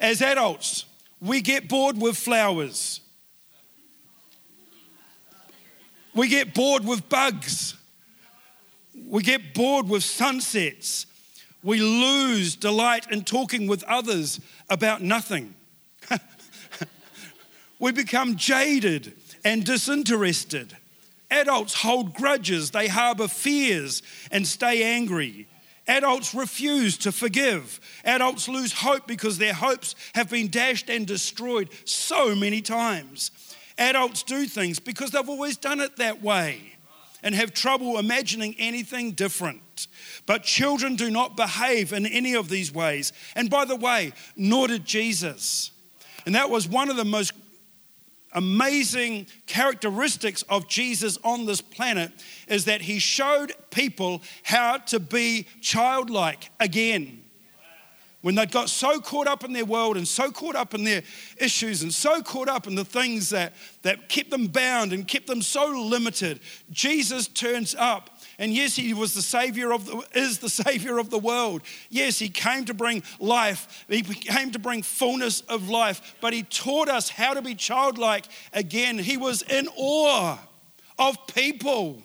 As 0.00 0.22
adults, 0.22 0.84
we 1.20 1.40
get 1.40 1.68
bored 1.68 2.00
with 2.00 2.16
flowers 2.16 3.00
We 6.14 6.28
get 6.28 6.54
bored 6.54 6.84
with 6.84 7.08
bugs. 7.08 7.74
We 9.08 9.22
get 9.22 9.52
bored 9.52 9.88
with 9.88 10.04
sunsets. 10.04 11.06
We 11.62 11.80
lose 11.80 12.54
delight 12.54 13.10
in 13.10 13.24
talking 13.24 13.66
with 13.66 13.82
others 13.84 14.40
about 14.70 15.02
nothing. 15.02 15.54
We 17.84 17.92
become 17.92 18.36
jaded 18.36 19.12
and 19.44 19.62
disinterested. 19.62 20.74
Adults 21.30 21.74
hold 21.74 22.14
grudges, 22.14 22.70
they 22.70 22.88
harbor 22.88 23.28
fears 23.28 24.00
and 24.30 24.46
stay 24.46 24.82
angry. 24.82 25.46
Adults 25.86 26.34
refuse 26.34 26.96
to 26.96 27.12
forgive. 27.12 27.78
Adults 28.02 28.48
lose 28.48 28.72
hope 28.72 29.06
because 29.06 29.36
their 29.36 29.52
hopes 29.52 29.96
have 30.14 30.30
been 30.30 30.48
dashed 30.48 30.88
and 30.88 31.06
destroyed 31.06 31.68
so 31.84 32.34
many 32.34 32.62
times. 32.62 33.30
Adults 33.76 34.22
do 34.22 34.46
things 34.46 34.78
because 34.80 35.10
they've 35.10 35.28
always 35.28 35.58
done 35.58 35.80
it 35.80 35.98
that 35.98 36.22
way. 36.22 36.78
and 37.22 37.34
have 37.34 37.52
trouble 37.52 37.98
imagining 37.98 38.54
anything 38.58 39.12
different. 39.12 39.88
But 40.26 40.42
children 40.42 40.94
do 40.94 41.10
not 41.10 41.36
behave 41.36 41.92
in 41.92 42.06
any 42.06 42.34
of 42.34 42.48
these 42.48 42.72
ways. 42.72 43.12
And 43.34 43.50
by 43.50 43.64
the 43.66 43.76
way, 43.76 44.12
nor 44.36 44.68
did 44.68 44.84
Jesus. 44.86 45.70
And 46.26 46.34
that 46.34 46.50
was 46.50 46.68
one 46.68 46.90
of 46.90 46.96
the 46.96 47.04
most 47.04 47.32
amazing 48.34 49.26
characteristics 49.46 50.42
of 50.48 50.68
Jesus 50.68 51.18
on 51.24 51.46
this 51.46 51.60
planet 51.60 52.12
is 52.48 52.64
that 52.66 52.82
he 52.82 52.98
showed 52.98 53.52
people 53.70 54.22
how 54.42 54.78
to 54.78 55.00
be 55.00 55.46
childlike 55.60 56.50
again. 56.60 57.20
When 58.24 58.36
they'd 58.36 58.50
got 58.50 58.70
so 58.70 59.00
caught 59.00 59.26
up 59.26 59.44
in 59.44 59.52
their 59.52 59.66
world 59.66 59.98
and 59.98 60.08
so 60.08 60.30
caught 60.30 60.56
up 60.56 60.72
in 60.72 60.82
their 60.82 61.02
issues 61.36 61.82
and 61.82 61.92
so 61.92 62.22
caught 62.22 62.48
up 62.48 62.66
in 62.66 62.74
the 62.74 62.84
things 62.84 63.28
that, 63.30 63.52
that 63.82 64.08
kept 64.08 64.30
them 64.30 64.46
bound 64.46 64.94
and 64.94 65.06
kept 65.06 65.26
them 65.26 65.42
so 65.42 65.66
limited, 65.66 66.40
Jesus 66.70 67.28
turns 67.28 67.74
up 67.74 68.13
and 68.38 68.52
yes, 68.52 68.74
he 68.76 68.94
was 68.94 69.14
the 69.14 69.22
savior 69.22 69.72
of 69.72 69.86
the, 69.86 70.02
is 70.14 70.38
the 70.38 70.48
savior 70.48 70.98
of 70.98 71.10
the 71.10 71.18
world. 71.18 71.62
Yes, 71.88 72.18
he 72.18 72.28
came 72.28 72.64
to 72.64 72.74
bring 72.74 73.02
life. 73.20 73.84
He 73.88 74.02
came 74.02 74.50
to 74.52 74.58
bring 74.58 74.82
fullness 74.82 75.40
of 75.42 75.68
life, 75.68 76.16
but 76.20 76.32
he 76.32 76.42
taught 76.42 76.88
us 76.88 77.08
how 77.08 77.34
to 77.34 77.42
be 77.42 77.54
childlike 77.54 78.26
again. 78.52 78.98
He 78.98 79.16
was 79.16 79.42
in 79.42 79.68
awe 79.76 80.38
of 80.98 81.16
people. 81.28 82.02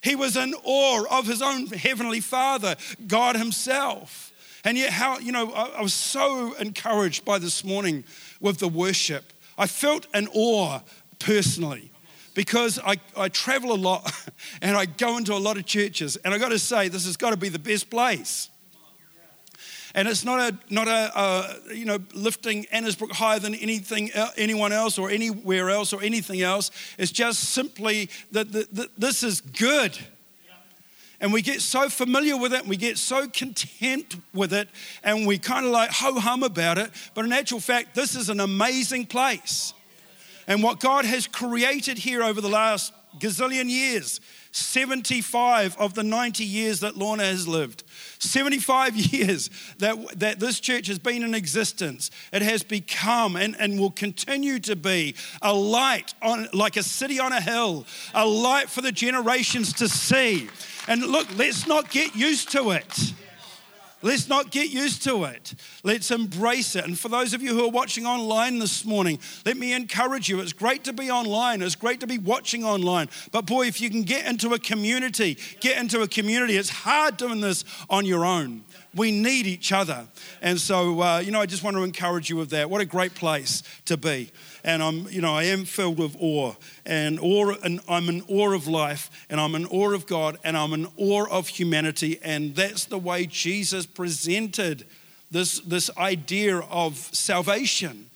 He 0.00 0.16
was 0.16 0.36
in 0.36 0.54
awe 0.64 1.18
of 1.18 1.26
his 1.26 1.42
own 1.42 1.66
heavenly 1.66 2.20
Father, 2.20 2.76
God 3.06 3.36
himself. 3.36 4.32
And 4.64 4.78
yet, 4.78 4.90
how, 4.90 5.18
you 5.18 5.32
know, 5.32 5.52
I, 5.52 5.78
I 5.78 5.82
was 5.82 5.92
so 5.92 6.54
encouraged 6.54 7.24
by 7.24 7.38
this 7.38 7.64
morning 7.64 8.04
with 8.40 8.58
the 8.58 8.68
worship. 8.68 9.32
I 9.58 9.66
felt 9.66 10.06
an 10.14 10.28
awe 10.32 10.80
personally 11.18 11.90
because 12.34 12.78
I, 12.84 12.96
I 13.16 13.28
travel 13.28 13.72
a 13.72 13.76
lot 13.76 14.12
and 14.62 14.76
I 14.76 14.86
go 14.86 15.16
into 15.16 15.32
a 15.32 15.38
lot 15.38 15.56
of 15.56 15.64
churches, 15.64 16.16
and 16.16 16.34
I 16.34 16.38
got 16.38 16.50
to 16.50 16.58
say, 16.58 16.88
this 16.88 17.06
has 17.06 17.16
got 17.16 17.30
to 17.30 17.36
be 17.36 17.48
the 17.48 17.58
best 17.58 17.90
place. 17.90 18.50
And 19.96 20.08
it's 20.08 20.24
not 20.24 20.40
a 20.40 20.58
not 20.74 20.88
a 20.88 21.56
you 21.72 21.84
know 21.84 21.98
lifting 22.12 22.64
Annesbrook 22.64 23.12
higher 23.12 23.38
than 23.38 23.54
anything 23.54 24.10
anyone 24.36 24.72
else 24.72 24.98
or 24.98 25.08
anywhere 25.08 25.70
else 25.70 25.92
or 25.92 26.02
anything 26.02 26.42
else. 26.42 26.72
It's 26.98 27.12
just 27.12 27.38
simply 27.50 28.10
that, 28.32 28.50
that, 28.50 28.74
that 28.74 28.88
this 28.98 29.22
is 29.22 29.40
good. 29.40 29.96
And 31.20 31.32
we 31.32 31.42
get 31.42 31.60
so 31.60 31.88
familiar 31.88 32.36
with 32.36 32.52
it, 32.52 32.62
and 32.62 32.68
we 32.68 32.76
get 32.76 32.98
so 32.98 33.28
content 33.28 34.16
with 34.34 34.52
it, 34.52 34.68
and 35.04 35.28
we 35.28 35.38
kind 35.38 35.64
of 35.64 35.70
like 35.70 35.90
ho 35.90 36.18
hum 36.18 36.42
about 36.42 36.76
it. 36.76 36.90
But 37.14 37.24
in 37.24 37.32
actual 37.32 37.60
fact, 37.60 37.94
this 37.94 38.16
is 38.16 38.28
an 38.28 38.40
amazing 38.40 39.06
place 39.06 39.74
and 40.46 40.62
what 40.62 40.80
God 40.80 41.04
has 41.04 41.26
created 41.26 41.98
here 41.98 42.22
over 42.22 42.40
the 42.40 42.48
last 42.48 42.92
gazillion 43.18 43.68
years 43.68 44.20
75 44.54 45.76
of 45.78 45.94
the 45.94 46.04
90 46.04 46.44
years 46.44 46.78
that 46.80 46.96
Lorna 46.96 47.24
has 47.24 47.48
lived. 47.48 47.82
75 48.20 48.96
years 49.12 49.50
that, 49.78 50.20
that 50.20 50.38
this 50.38 50.60
church 50.60 50.86
has 50.86 51.00
been 51.00 51.24
in 51.24 51.34
existence. 51.34 52.12
It 52.32 52.42
has 52.42 52.62
become 52.62 53.34
and, 53.34 53.56
and 53.58 53.80
will 53.80 53.90
continue 53.90 54.60
to 54.60 54.76
be 54.76 55.16
a 55.42 55.52
light 55.52 56.14
on 56.22 56.46
like 56.52 56.76
a 56.76 56.84
city 56.84 57.18
on 57.18 57.32
a 57.32 57.40
hill, 57.40 57.84
a 58.14 58.24
light 58.24 58.70
for 58.70 58.80
the 58.80 58.92
generations 58.92 59.72
to 59.74 59.88
see. 59.88 60.48
And 60.86 61.02
look, 61.02 61.26
let's 61.36 61.66
not 61.66 61.90
get 61.90 62.14
used 62.14 62.52
to 62.52 62.70
it. 62.70 63.13
Let's 64.04 64.28
not 64.28 64.50
get 64.50 64.68
used 64.68 65.02
to 65.04 65.24
it. 65.24 65.54
Let's 65.82 66.10
embrace 66.10 66.76
it. 66.76 66.84
And 66.84 66.98
for 66.98 67.08
those 67.08 67.32
of 67.32 67.40
you 67.40 67.54
who 67.54 67.64
are 67.64 67.70
watching 67.70 68.04
online 68.04 68.58
this 68.58 68.84
morning, 68.84 69.18
let 69.46 69.56
me 69.56 69.72
encourage 69.72 70.28
you. 70.28 70.40
It's 70.40 70.52
great 70.52 70.84
to 70.84 70.92
be 70.92 71.10
online, 71.10 71.62
it's 71.62 71.74
great 71.74 72.00
to 72.00 72.06
be 72.06 72.18
watching 72.18 72.64
online. 72.64 73.08
But 73.32 73.46
boy, 73.46 73.66
if 73.66 73.80
you 73.80 73.88
can 73.88 74.02
get 74.02 74.26
into 74.26 74.52
a 74.52 74.58
community, 74.58 75.38
get 75.60 75.78
into 75.78 76.02
a 76.02 76.08
community. 76.08 76.58
It's 76.58 76.68
hard 76.68 77.16
doing 77.16 77.40
this 77.40 77.64
on 77.88 78.04
your 78.04 78.26
own. 78.26 78.64
We 78.94 79.10
need 79.10 79.46
each 79.46 79.72
other. 79.72 80.06
And 80.40 80.58
so, 80.60 81.00
uh, 81.00 81.18
you 81.18 81.30
know, 81.30 81.40
I 81.40 81.46
just 81.46 81.62
want 81.62 81.76
to 81.76 81.82
encourage 81.82 82.30
you 82.30 82.36
with 82.36 82.50
that. 82.50 82.70
What 82.70 82.80
a 82.80 82.86
great 82.86 83.14
place 83.14 83.62
to 83.86 83.96
be 83.96 84.30
and 84.64 84.82
I'm, 84.82 85.06
you 85.10 85.20
know, 85.20 85.34
I 85.34 85.44
am 85.44 85.66
filled 85.66 85.98
with 85.98 86.16
awe 86.18 86.54
and 86.86 87.20
awe, 87.20 87.54
and 87.62 87.80
I'm 87.86 88.08
in 88.08 88.22
awe 88.22 88.54
of 88.54 88.66
life, 88.66 89.10
and 89.28 89.38
I'm 89.38 89.54
in 89.54 89.66
awe 89.66 89.92
of 89.92 90.06
God, 90.06 90.38
and 90.42 90.56
I'm 90.56 90.72
in 90.72 90.88
awe 90.96 91.26
of 91.30 91.48
humanity, 91.48 92.18
and 92.22 92.56
that's 92.56 92.86
the 92.86 92.98
way 92.98 93.26
Jesus 93.26 93.84
presented 93.84 94.86
this, 95.30 95.60
this 95.60 95.90
idea 95.98 96.58
of 96.58 96.96
salvation 96.96 98.08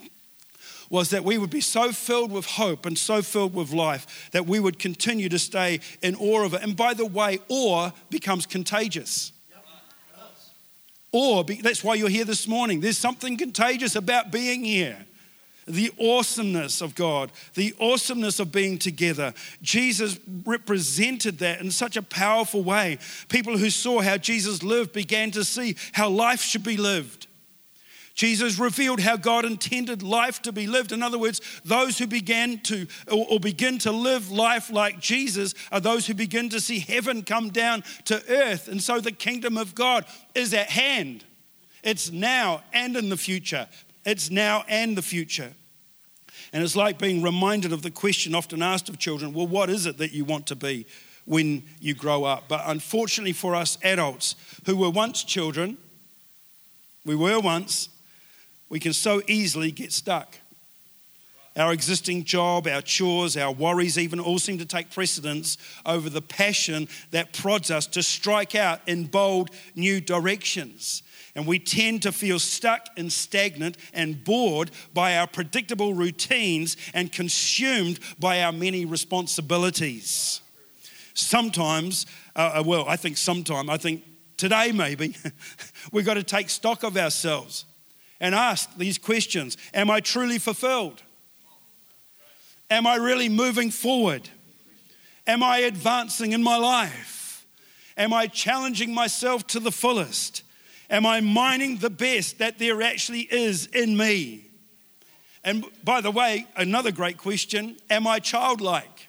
was 0.90 1.10
that 1.10 1.22
we 1.22 1.36
would 1.36 1.50
be 1.50 1.60
so 1.60 1.92
filled 1.92 2.32
with 2.32 2.46
hope 2.46 2.86
and 2.86 2.96
so 2.96 3.20
filled 3.20 3.54
with 3.54 3.74
life 3.74 4.30
that 4.32 4.46
we 4.46 4.58
would 4.58 4.78
continue 4.78 5.28
to 5.28 5.38
stay 5.38 5.80
in 6.00 6.14
awe 6.14 6.46
of 6.46 6.54
it. 6.54 6.62
And 6.62 6.74
by 6.74 6.94
the 6.94 7.04
way, 7.04 7.40
awe 7.50 7.90
becomes 8.08 8.46
contagious. 8.46 9.32
Awe, 11.12 11.42
that's 11.42 11.82
why 11.82 11.94
you're 11.94 12.08
here 12.08 12.24
this 12.24 12.46
morning. 12.46 12.80
There's 12.80 12.98
something 12.98 13.36
contagious 13.36 13.96
about 13.96 14.30
being 14.30 14.64
here 14.64 15.06
the 15.68 15.92
awesomeness 16.00 16.80
of 16.80 16.94
God, 16.94 17.30
the 17.54 17.74
awesomeness 17.78 18.40
of 18.40 18.50
being 18.50 18.78
together. 18.78 19.34
Jesus 19.62 20.18
represented 20.44 21.38
that 21.38 21.60
in 21.60 21.70
such 21.70 21.96
a 21.96 22.02
powerful 22.02 22.62
way. 22.62 22.98
People 23.28 23.58
who 23.58 23.70
saw 23.70 24.00
how 24.00 24.16
Jesus 24.16 24.62
lived 24.62 24.92
began 24.92 25.30
to 25.32 25.44
see 25.44 25.76
how 25.92 26.08
life 26.08 26.40
should 26.40 26.64
be 26.64 26.76
lived. 26.76 27.27
Jesus 28.18 28.58
revealed 28.58 28.98
how 28.98 29.16
God 29.16 29.44
intended 29.44 30.02
life 30.02 30.42
to 30.42 30.50
be 30.50 30.66
lived. 30.66 30.90
In 30.90 31.04
other 31.04 31.20
words, 31.20 31.40
those 31.64 31.98
who 31.98 32.08
began 32.08 32.58
to 32.64 32.88
or 33.06 33.38
begin 33.38 33.78
to 33.78 33.92
live 33.92 34.28
life 34.28 34.70
like 34.70 34.98
Jesus 34.98 35.54
are 35.70 35.78
those 35.78 36.04
who 36.08 36.14
begin 36.14 36.48
to 36.48 36.58
see 36.58 36.80
heaven 36.80 37.22
come 37.22 37.50
down 37.50 37.84
to 38.06 38.20
earth. 38.28 38.66
And 38.66 38.82
so 38.82 38.98
the 38.98 39.12
kingdom 39.12 39.56
of 39.56 39.76
God 39.76 40.04
is 40.34 40.52
at 40.52 40.68
hand. 40.68 41.24
It's 41.84 42.10
now 42.10 42.64
and 42.72 42.96
in 42.96 43.08
the 43.08 43.16
future. 43.16 43.68
It's 44.04 44.32
now 44.32 44.64
and 44.66 44.96
the 44.96 45.02
future. 45.02 45.52
And 46.52 46.64
it's 46.64 46.74
like 46.74 46.98
being 46.98 47.22
reminded 47.22 47.72
of 47.72 47.82
the 47.82 47.90
question 47.92 48.34
often 48.34 48.62
asked 48.62 48.88
of 48.88 48.98
children 48.98 49.32
well, 49.32 49.46
what 49.46 49.70
is 49.70 49.86
it 49.86 49.98
that 49.98 50.10
you 50.10 50.24
want 50.24 50.48
to 50.48 50.56
be 50.56 50.86
when 51.24 51.62
you 51.78 51.94
grow 51.94 52.24
up? 52.24 52.48
But 52.48 52.62
unfortunately 52.66 53.32
for 53.32 53.54
us 53.54 53.78
adults 53.84 54.34
who 54.66 54.76
were 54.76 54.90
once 54.90 55.22
children, 55.22 55.78
we 57.04 57.14
were 57.14 57.38
once, 57.38 57.90
we 58.68 58.80
can 58.80 58.92
so 58.92 59.22
easily 59.26 59.70
get 59.70 59.92
stuck. 59.92 60.36
Our 61.56 61.72
existing 61.72 62.22
job, 62.22 62.68
our 62.68 62.82
chores, 62.82 63.36
our 63.36 63.50
worries 63.50 63.98
even 63.98 64.20
all 64.20 64.38
seem 64.38 64.58
to 64.58 64.64
take 64.64 64.92
precedence 64.92 65.58
over 65.84 66.08
the 66.08 66.22
passion 66.22 66.86
that 67.10 67.32
prods 67.32 67.70
us 67.70 67.86
to 67.88 68.02
strike 68.02 68.54
out 68.54 68.80
in 68.86 69.06
bold 69.06 69.50
new 69.74 70.00
directions. 70.00 71.02
And 71.34 71.46
we 71.46 71.58
tend 71.58 72.02
to 72.02 72.12
feel 72.12 72.38
stuck 72.38 72.86
and 72.96 73.12
stagnant 73.12 73.76
and 73.92 74.22
bored 74.22 74.70
by 74.94 75.16
our 75.16 75.26
predictable 75.26 75.94
routines 75.94 76.76
and 76.94 77.12
consumed 77.12 77.98
by 78.20 78.42
our 78.42 78.52
many 78.52 78.84
responsibilities. 78.84 80.40
Sometimes, 81.14 82.06
uh, 82.36 82.60
uh 82.60 82.62
well, 82.64 82.88
I 82.88 82.94
think 82.94 83.16
sometime, 83.16 83.68
I 83.68 83.78
think 83.78 84.04
today 84.36 84.70
maybe, 84.70 85.16
we've 85.92 86.06
got 86.06 86.14
to 86.14 86.22
take 86.22 86.50
stock 86.50 86.84
of 86.84 86.96
ourselves 86.96 87.64
and 88.20 88.34
ask 88.34 88.76
these 88.76 88.98
questions 88.98 89.56
Am 89.74 89.90
I 89.90 90.00
truly 90.00 90.38
fulfilled? 90.38 91.02
Am 92.70 92.86
I 92.86 92.96
really 92.96 93.28
moving 93.28 93.70
forward? 93.70 94.28
Am 95.26 95.42
I 95.42 95.58
advancing 95.58 96.32
in 96.32 96.42
my 96.42 96.56
life? 96.56 97.46
Am 97.96 98.12
I 98.12 98.26
challenging 98.26 98.94
myself 98.94 99.46
to 99.48 99.60
the 99.60 99.72
fullest? 99.72 100.42
Am 100.90 101.04
I 101.04 101.20
mining 101.20 101.78
the 101.78 101.90
best 101.90 102.38
that 102.38 102.58
there 102.58 102.80
actually 102.82 103.22
is 103.30 103.66
in 103.66 103.96
me? 103.96 104.44
And 105.44 105.64
by 105.84 106.00
the 106.00 106.10
way, 106.10 106.46
another 106.56 106.92
great 106.92 107.18
question 107.18 107.76
Am 107.90 108.06
I 108.06 108.18
childlike? 108.18 109.08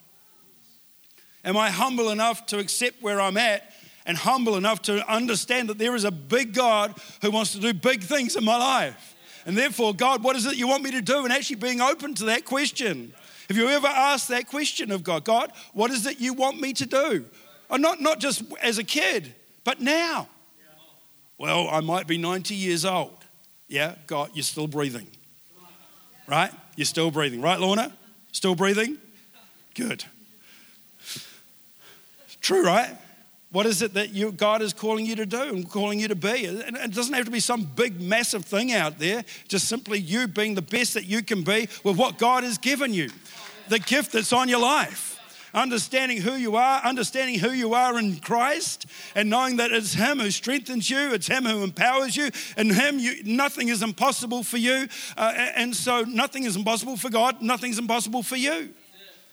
Am 1.44 1.56
I 1.56 1.70
humble 1.70 2.10
enough 2.10 2.46
to 2.48 2.60
accept 2.60 3.02
where 3.02 3.22
I'm 3.22 3.38
at 3.38 3.74
and 4.06 4.18
humble 4.18 4.56
enough 4.56 4.82
to 4.84 5.08
understand 5.12 5.70
that 5.70 5.78
there 5.78 5.96
is 5.96 6.04
a 6.04 6.12
big 6.12 6.54
God 6.54 6.96
who 7.22 7.32
wants 7.32 7.54
to 7.54 7.60
do 7.60 7.74
big 7.74 8.04
things 8.04 8.36
in 8.36 8.44
my 8.44 8.58
life? 8.58 9.16
And 9.46 9.58
therefore, 9.58 9.94
God, 9.94 10.24
what 10.24 10.36
is 10.36 10.46
it 10.46 10.58
you 10.58 10.68
want 10.68 10.84
me 10.84 10.92
to 10.92 11.02
do? 11.02 11.24
And 11.24 11.34
actually 11.34 11.56
being 11.58 11.82
open 11.82 12.14
to 12.16 12.26
that 12.26 12.46
question. 12.46 13.14
Have 13.48 13.58
you 13.58 13.68
ever 13.68 13.88
asked 13.88 14.28
that 14.28 14.48
question 14.48 14.92
of 14.92 15.04
God? 15.04 15.26
God, 15.26 15.52
what 15.74 15.90
is 15.92 16.06
it 16.06 16.20
you 16.20 16.34
want 16.34 16.62
me 16.62 16.74
to 16.74 16.86
do? 16.86 17.26
Or 17.70 17.80
not, 17.80 18.02
not 18.02 18.20
just 18.20 18.44
as 18.62 18.78
a 18.78 18.84
kid, 18.84 19.34
but 19.64 19.80
now. 19.80 20.28
Well, 21.38 21.70
I 21.70 21.80
might 21.80 22.06
be 22.06 22.18
90 22.18 22.54
years 22.54 22.86
old. 22.86 23.18
Yeah, 23.68 23.96
God, 24.08 24.32
you're 24.34 24.44
still 24.44 24.68
breathing. 24.68 25.08
Right? 26.28 26.52
You're 26.76 26.86
still 26.86 27.12
breathing. 27.12 27.42
Right, 27.42 27.60
Lorna? 27.60 27.92
Still 28.32 28.56
breathing? 28.56 28.98
Good. 29.74 30.04
True, 32.42 32.66
right? 32.66 32.96
What 33.52 33.66
is 33.66 33.82
it 33.82 33.96
that 33.96 34.14
you, 34.14 34.32
God 34.32 34.62
is 34.62 34.74
calling 34.74 35.08
you 35.08 35.16
to 35.16 35.26
do 35.26 35.42
and 35.42 35.68
calling 35.68 36.00
you 36.00 36.08
to 36.08 36.16
be? 36.16 36.46
And 36.46 36.78
it 36.78 36.94
doesn't 36.94 37.14
have 37.14 37.26
to 37.26 37.32
be 37.32 37.40
some 37.40 37.64
big, 37.64 38.00
massive 38.00 38.46
thing 38.46 38.72
out 38.72 39.00
there, 39.00 39.26
just 39.48 39.68
simply 39.68 39.98
you 39.98 40.28
being 40.28 40.54
the 40.54 40.62
best 40.62 40.94
that 40.94 41.06
you 41.06 41.24
can 41.24 41.44
be 41.44 41.68
with 41.84 41.98
what 41.98 42.20
God 42.20 42.44
has 42.44 42.60
given 42.60 42.94
you, 42.94 43.10
the 43.68 43.80
gift 43.80 44.12
that's 44.12 44.34
on 44.34 44.50
your 44.50 44.60
life. 44.60 45.20
understanding 45.52 46.22
who 46.22 46.34
you 46.34 46.56
are, 46.58 46.80
understanding 46.82 47.40
who 47.40 47.50
you 47.50 47.74
are 47.74 47.98
in 47.98 48.18
Christ, 48.18 48.86
and 49.16 49.32
knowing 49.32 49.58
that 49.58 49.72
it's 49.72 49.96
Him 49.96 50.20
who 50.20 50.30
strengthens 50.30 50.92
you, 50.92 51.12
it's 51.12 51.26
Him 51.26 51.44
who 51.44 51.64
empowers 51.64 52.16
you, 52.16 52.30
and 52.56 52.72
Him, 52.72 53.00
you, 53.00 53.24
nothing 53.24 53.70
is 53.70 53.82
impossible 53.82 54.44
for 54.44 54.58
you. 54.58 54.88
Uh, 55.18 55.34
and 55.56 55.76
so, 55.76 56.02
nothing 56.04 56.44
is 56.44 56.56
impossible 56.56 56.98
for 56.98 57.10
God, 57.10 57.42
nothing's 57.42 57.80
impossible 57.80 58.22
for 58.22 58.36
you. 58.36 58.70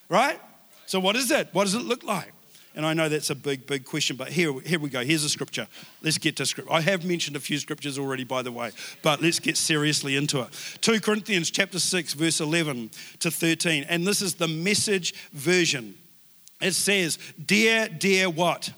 Right? 0.09 0.39
So, 0.87 0.99
what 0.99 1.15
is 1.15 1.29
it? 1.29 1.49
What 1.51 1.65
does 1.65 1.75
it 1.75 1.83
look 1.83 2.03
like? 2.03 2.33
And 2.77 2.85
I 2.85 2.93
know 2.93 3.09
that's 3.09 3.31
a 3.31 3.35
big, 3.35 3.65
big 3.65 3.85
question, 3.85 4.17
but 4.17 4.27
here, 4.29 4.53
here 4.59 4.77
we 4.77 4.89
go. 4.89 5.03
Here's 5.03 5.23
a 5.23 5.29
scripture. 5.29 5.67
Let's 6.03 6.19
get 6.19 6.35
to 6.35 6.45
scripture. 6.45 6.71
I 6.71 6.81
have 6.81 7.03
mentioned 7.03 7.35
a 7.35 7.39
few 7.39 7.57
scriptures 7.57 7.97
already, 7.97 8.23
by 8.23 8.43
the 8.43 8.51
way, 8.51 8.69
but 9.01 9.19
let's 9.19 9.39
get 9.39 9.57
seriously 9.57 10.15
into 10.15 10.41
it. 10.41 10.77
2 10.81 11.01
Corinthians 11.01 11.49
chapter 11.49 11.79
6, 11.79 12.13
verse 12.13 12.39
11 12.39 12.91
to 13.17 13.31
13. 13.31 13.87
And 13.89 14.05
this 14.05 14.21
is 14.21 14.35
the 14.35 14.47
message 14.47 15.15
version. 15.33 15.95
It 16.61 16.73
says, 16.73 17.17
Dear, 17.43 17.87
dear 17.87 18.29
what? 18.29 18.71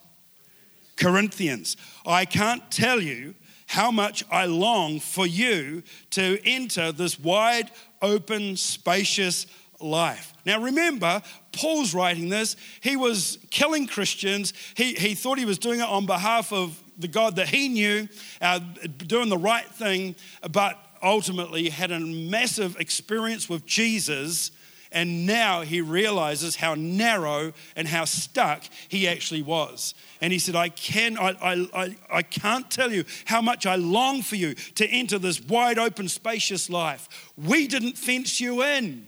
Corinthians, 0.95 1.75
I 2.05 2.23
can't 2.23 2.71
tell 2.71 3.01
you 3.01 3.35
how 3.67 3.91
much 3.91 4.23
I 4.31 4.45
long 4.45 5.01
for 5.01 5.27
you 5.27 5.83
to 6.11 6.39
enter 6.45 6.93
this 6.93 7.19
wide, 7.19 7.69
open, 8.01 8.55
spacious 8.55 9.45
life. 9.79 10.33
Now, 10.45 10.61
remember, 10.61 11.21
Paul's 11.51 11.93
writing 11.93 12.29
this. 12.29 12.55
He 12.81 12.95
was 12.95 13.37
killing 13.49 13.87
Christians. 13.87 14.53
He, 14.75 14.93
he 14.93 15.15
thought 15.15 15.37
he 15.37 15.45
was 15.45 15.59
doing 15.59 15.79
it 15.79 15.87
on 15.87 16.05
behalf 16.05 16.51
of 16.51 16.81
the 16.97 17.07
God 17.07 17.37
that 17.37 17.47
he 17.47 17.69
knew, 17.69 18.07
uh, 18.41 18.59
doing 18.97 19.29
the 19.29 19.37
right 19.37 19.65
thing, 19.65 20.15
but 20.51 20.77
ultimately 21.01 21.69
had 21.69 21.91
a 21.91 21.99
massive 21.99 22.77
experience 22.79 23.49
with 23.49 23.65
Jesus. 23.65 24.51
And 24.91 25.25
now 25.25 25.61
he 25.61 25.81
realizes 25.81 26.55
how 26.55 26.73
narrow 26.75 27.53
and 27.75 27.87
how 27.87 28.05
stuck 28.05 28.63
he 28.87 29.07
actually 29.07 29.43
was. 29.43 29.93
And 30.19 30.33
he 30.33 30.39
said, 30.39 30.55
I, 30.55 30.69
can, 30.69 31.17
I, 31.17 31.67
I, 31.73 31.95
I 32.11 32.21
can't 32.23 32.69
tell 32.69 32.91
you 32.91 33.05
how 33.25 33.41
much 33.41 33.65
I 33.65 33.75
long 33.75 34.23
for 34.23 34.35
you 34.35 34.55
to 34.55 34.87
enter 34.87 35.19
this 35.19 35.39
wide 35.41 35.77
open, 35.77 36.09
spacious 36.09 36.69
life. 36.69 37.31
We 37.37 37.67
didn't 37.67 37.97
fence 37.97 38.41
you 38.41 38.63
in. 38.63 39.07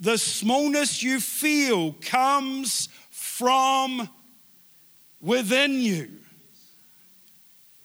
The 0.00 0.18
smallness 0.18 1.02
you 1.02 1.20
feel 1.20 1.92
comes 2.00 2.88
from 3.10 4.08
within 5.20 5.72
you. 5.72 6.10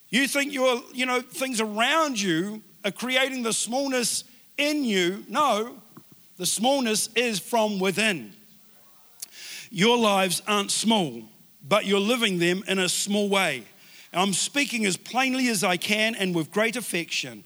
You 0.10 0.28
think 0.28 0.52
you're, 0.54 0.82
you 0.94 1.06
know, 1.06 1.22
things 1.22 1.62
around 1.62 2.20
you 2.20 2.62
are 2.84 2.92
creating 2.92 3.44
the 3.44 3.54
smallness 3.54 4.24
in 4.58 4.84
you. 4.84 5.24
No, 5.28 5.76
the 6.38 6.46
smallness 6.46 7.10
is 7.16 7.40
from 7.40 7.80
within. 7.80 8.34
Your 9.70 9.98
lives 9.98 10.42
aren't 10.48 10.72
small, 10.72 11.24
but 11.68 11.86
you're 11.86 12.00
living 12.00 12.40
them 12.40 12.64
in 12.68 12.80
a 12.80 12.90
small 12.90 13.30
way. 13.30 13.64
I'm 14.12 14.34
speaking 14.34 14.86
as 14.86 14.98
plainly 14.98 15.48
as 15.50 15.64
I 15.64 15.78
can 15.78 16.16
and 16.16 16.34
with 16.34 16.52
great 16.52 16.76
affection. 16.76 17.44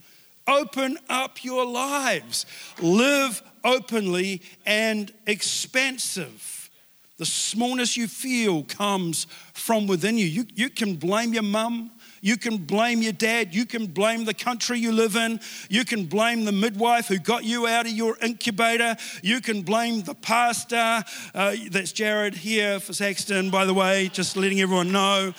Open 0.48 0.98
up 1.10 1.44
your 1.44 1.66
lives. 1.66 2.46
Live 2.82 3.42
openly 3.64 4.42
and 4.66 5.12
expansive. 5.28 6.70
The 7.18 7.26
smallness 7.26 7.96
you 7.96 8.08
feel 8.08 8.64
comes 8.64 9.28
from 9.54 9.88
within 9.88 10.18
you. 10.18 10.26
You, 10.26 10.46
you 10.56 10.70
can 10.70 10.96
blame 10.96 11.34
your 11.34 11.44
mum. 11.44 11.92
You 12.22 12.38
can 12.38 12.58
blame 12.58 13.02
your 13.02 13.14
dad. 13.14 13.54
You 13.54 13.66
can 13.66 13.86
blame 13.86 14.26
the 14.26 14.34
country 14.34 14.80
you 14.80 14.92
live 14.94 15.16
in. 15.18 15.40
You 15.70 15.84
can 15.84 16.06
blame 16.06 16.46
the 16.46 16.52
midwife 16.52 17.08
who 17.08 17.20
got 17.20 17.44
you 17.44 17.68
out 17.68 17.86
of 17.86 17.92
your 17.92 18.18
incubator. 18.22 18.96
You 19.22 19.42
can 19.42 19.62
blame 19.62 20.04
the 20.04 20.16
pastor. 20.16 21.04
Uh, 21.36 21.56
that's 21.70 21.92
Jared 21.92 22.34
here 22.34 22.80
for 22.80 22.94
Saxton, 22.94 23.52
by 23.52 23.66
the 23.66 23.74
way, 23.74 24.08
just 24.08 24.38
letting 24.38 24.62
everyone 24.62 24.92
know. 24.92 25.34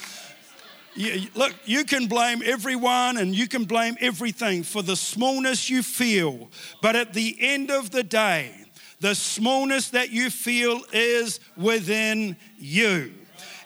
You, 0.95 1.29
look, 1.35 1.53
you 1.65 1.85
can 1.85 2.07
blame 2.07 2.43
everyone 2.45 3.19
and 3.19 3.35
you 3.35 3.49
can 3.49 3.65
blame 3.65 3.97
everything 4.01 4.63
for 4.63 4.83
the 4.83 4.97
smallness 4.97 5.69
you 5.69 5.83
feel. 5.83 6.49
But 6.81 6.95
at 6.95 7.13
the 7.13 7.37
end 7.41 7.71
of 7.71 7.91
the 7.91 8.05
day, 8.05 8.53
the 9.01 9.15
smallness 9.15 9.91
that 9.91 10.11
you 10.11 10.31
feel 10.31 10.83
is 10.93 11.41
within 11.57 12.37
you. 12.59 13.13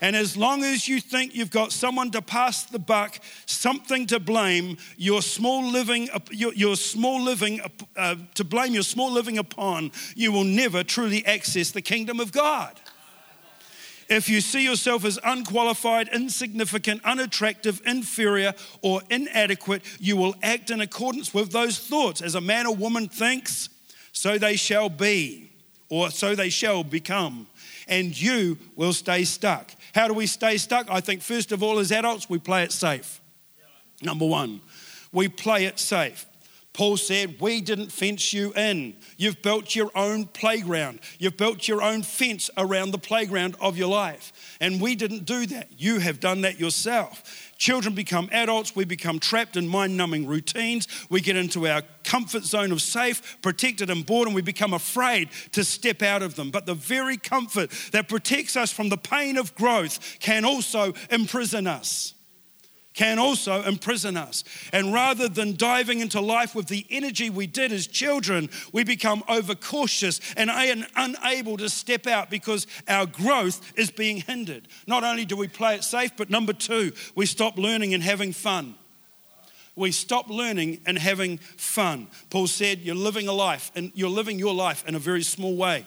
And 0.00 0.14
as 0.14 0.37
long 0.37 0.62
as 0.62 0.88
you 0.88 1.00
think 1.00 1.35
you've 1.35 1.50
got 1.50 1.72
someone 1.72 2.11
to 2.12 2.22
pass 2.22 2.64
the 2.64 2.79
buck, 2.79 3.20
something 3.46 4.07
to 4.07 4.20
blame, 4.20 4.76
your 4.96 5.22
small 5.22 5.64
living, 5.64 6.09
your, 6.31 6.55
your 6.55 6.76
small 6.76 7.20
living, 7.20 7.61
uh, 7.96 8.14
to 8.35 8.44
blame 8.44 8.74
your 8.74 8.85
small 8.85 9.11
living 9.11 9.38
upon, 9.38 9.90
you 10.14 10.31
will 10.31 10.44
never 10.44 10.85
truly 10.85 11.26
access 11.26 11.72
the 11.72 11.83
kingdom 11.83 12.20
of 12.20 12.33
God. 12.33 12.81
If 14.09 14.31
you 14.31 14.40
see 14.40 14.64
yourself 14.64 15.05
as 15.05 15.18
unqualified, 15.23 16.09
insignificant, 16.09 17.05
unattractive, 17.05 17.83
inferior, 17.85 18.55
or 18.81 19.03
inadequate, 19.11 19.83
you 20.01 20.16
will 20.16 20.35
act 20.42 20.71
in 20.71 20.81
accordance 20.81 21.35
with 21.35 21.53
those 21.53 21.79
thoughts. 21.79 22.23
As 22.23 22.35
a 22.35 22.40
man 22.40 22.66
or 22.66 22.75
woman 22.75 23.09
thinks, 23.09 23.68
so 24.12 24.38
they 24.38 24.57
shall 24.57 24.88
be, 24.88 25.51
or 25.90 26.11
so 26.11 26.35
they 26.35 26.49
shall 26.49 26.83
become. 26.83 27.47
And 27.87 28.18
you 28.18 28.59
will 28.77 28.94
stay 28.94 29.25
stuck. 29.25 29.73
How 29.94 30.09
do 30.09 30.14
we 30.14 30.27
stay 30.27 30.57
stuck? 30.57 30.90
I 30.90 31.01
think, 31.01 31.21
first 31.21 31.53
of 31.53 31.62
all, 31.62 31.79
as 31.79 31.92
adults, 31.92 32.31
we 32.31 32.38
play 32.38 32.62
it 32.62 32.73
safe. 32.73 33.21
Number 34.03 34.27
one, 34.27 34.61
we 35.12 35.29
play 35.29 35.64
it 35.64 35.79
safe. 35.79 36.25
Paul 36.78 36.96
said, 36.96 37.40
We 37.40 37.60
didn't 37.60 37.90
fence 37.90 38.32
you 38.32 38.52
in. 38.52 38.94
You've 39.16 39.42
built 39.42 39.74
your 39.74 39.90
own 39.96 40.26
playground. 40.26 41.00
You've 41.18 41.36
built 41.36 41.66
your 41.66 41.82
own 41.82 42.04
fence 42.04 42.50
around 42.56 42.92
the 42.92 42.98
playground 42.98 43.56
of 43.60 43.76
your 43.76 43.88
life. 43.88 44.56
And 44.60 44.80
we 44.80 44.94
didn't 44.94 45.24
do 45.24 45.44
that. 45.46 45.72
You 45.76 45.98
have 45.98 46.20
done 46.20 46.42
that 46.42 46.60
yourself. 46.60 47.52
Children 47.58 47.96
become 47.96 48.28
adults. 48.30 48.76
We 48.76 48.84
become 48.84 49.18
trapped 49.18 49.56
in 49.56 49.66
mind 49.66 49.96
numbing 49.96 50.28
routines. 50.28 50.86
We 51.10 51.20
get 51.20 51.34
into 51.34 51.66
our 51.66 51.82
comfort 52.04 52.44
zone 52.44 52.70
of 52.70 52.80
safe, 52.80 53.38
protected, 53.42 53.90
and 53.90 54.06
bored, 54.06 54.28
and 54.28 54.34
we 54.36 54.40
become 54.40 54.72
afraid 54.72 55.30
to 55.50 55.64
step 55.64 56.00
out 56.00 56.22
of 56.22 56.36
them. 56.36 56.52
But 56.52 56.66
the 56.66 56.74
very 56.74 57.16
comfort 57.16 57.72
that 57.90 58.08
protects 58.08 58.54
us 58.54 58.70
from 58.70 58.88
the 58.88 58.96
pain 58.96 59.36
of 59.36 59.52
growth 59.56 59.98
can 60.20 60.44
also 60.44 60.94
imprison 61.10 61.66
us 61.66 62.14
can 62.98 63.20
also 63.20 63.62
imprison 63.62 64.16
us. 64.16 64.42
And 64.72 64.92
rather 64.92 65.28
than 65.28 65.54
diving 65.54 66.00
into 66.00 66.20
life 66.20 66.56
with 66.56 66.66
the 66.66 66.84
energy 66.90 67.30
we 67.30 67.46
did 67.46 67.70
as 67.70 67.87
children, 67.87 68.50
we 68.72 68.82
become 68.82 69.22
overcautious 69.28 70.20
and 70.37 70.50
unable 70.96 71.56
to 71.58 71.68
step 71.68 72.08
out 72.08 72.28
because 72.28 72.66
our 72.88 73.06
growth 73.06 73.72
is 73.78 73.92
being 73.92 74.16
hindered. 74.16 74.66
Not 74.88 75.04
only 75.04 75.24
do 75.24 75.37
we 75.37 75.46
play 75.46 75.76
it 75.76 75.84
safe, 75.84 76.11
but 76.16 76.28
number 76.28 76.52
two, 76.52 76.90
we 77.14 77.24
stop 77.24 77.56
learning 77.56 77.94
and 77.94 78.02
having 78.02 78.32
fun. 78.32 78.74
We 79.76 79.92
stop 79.92 80.28
learning 80.28 80.80
and 80.84 80.98
having 80.98 81.38
fun. 81.38 82.08
Paul 82.30 82.48
said, 82.48 82.80
You're 82.80 82.96
living 82.96 83.28
a 83.28 83.32
life, 83.32 83.70
and 83.76 83.92
you're 83.94 84.11
living 84.11 84.40
your 84.40 84.54
life 84.54 84.84
in 84.88 84.96
a 84.96 84.98
very 84.98 85.22
small 85.22 85.54
way. 85.54 85.87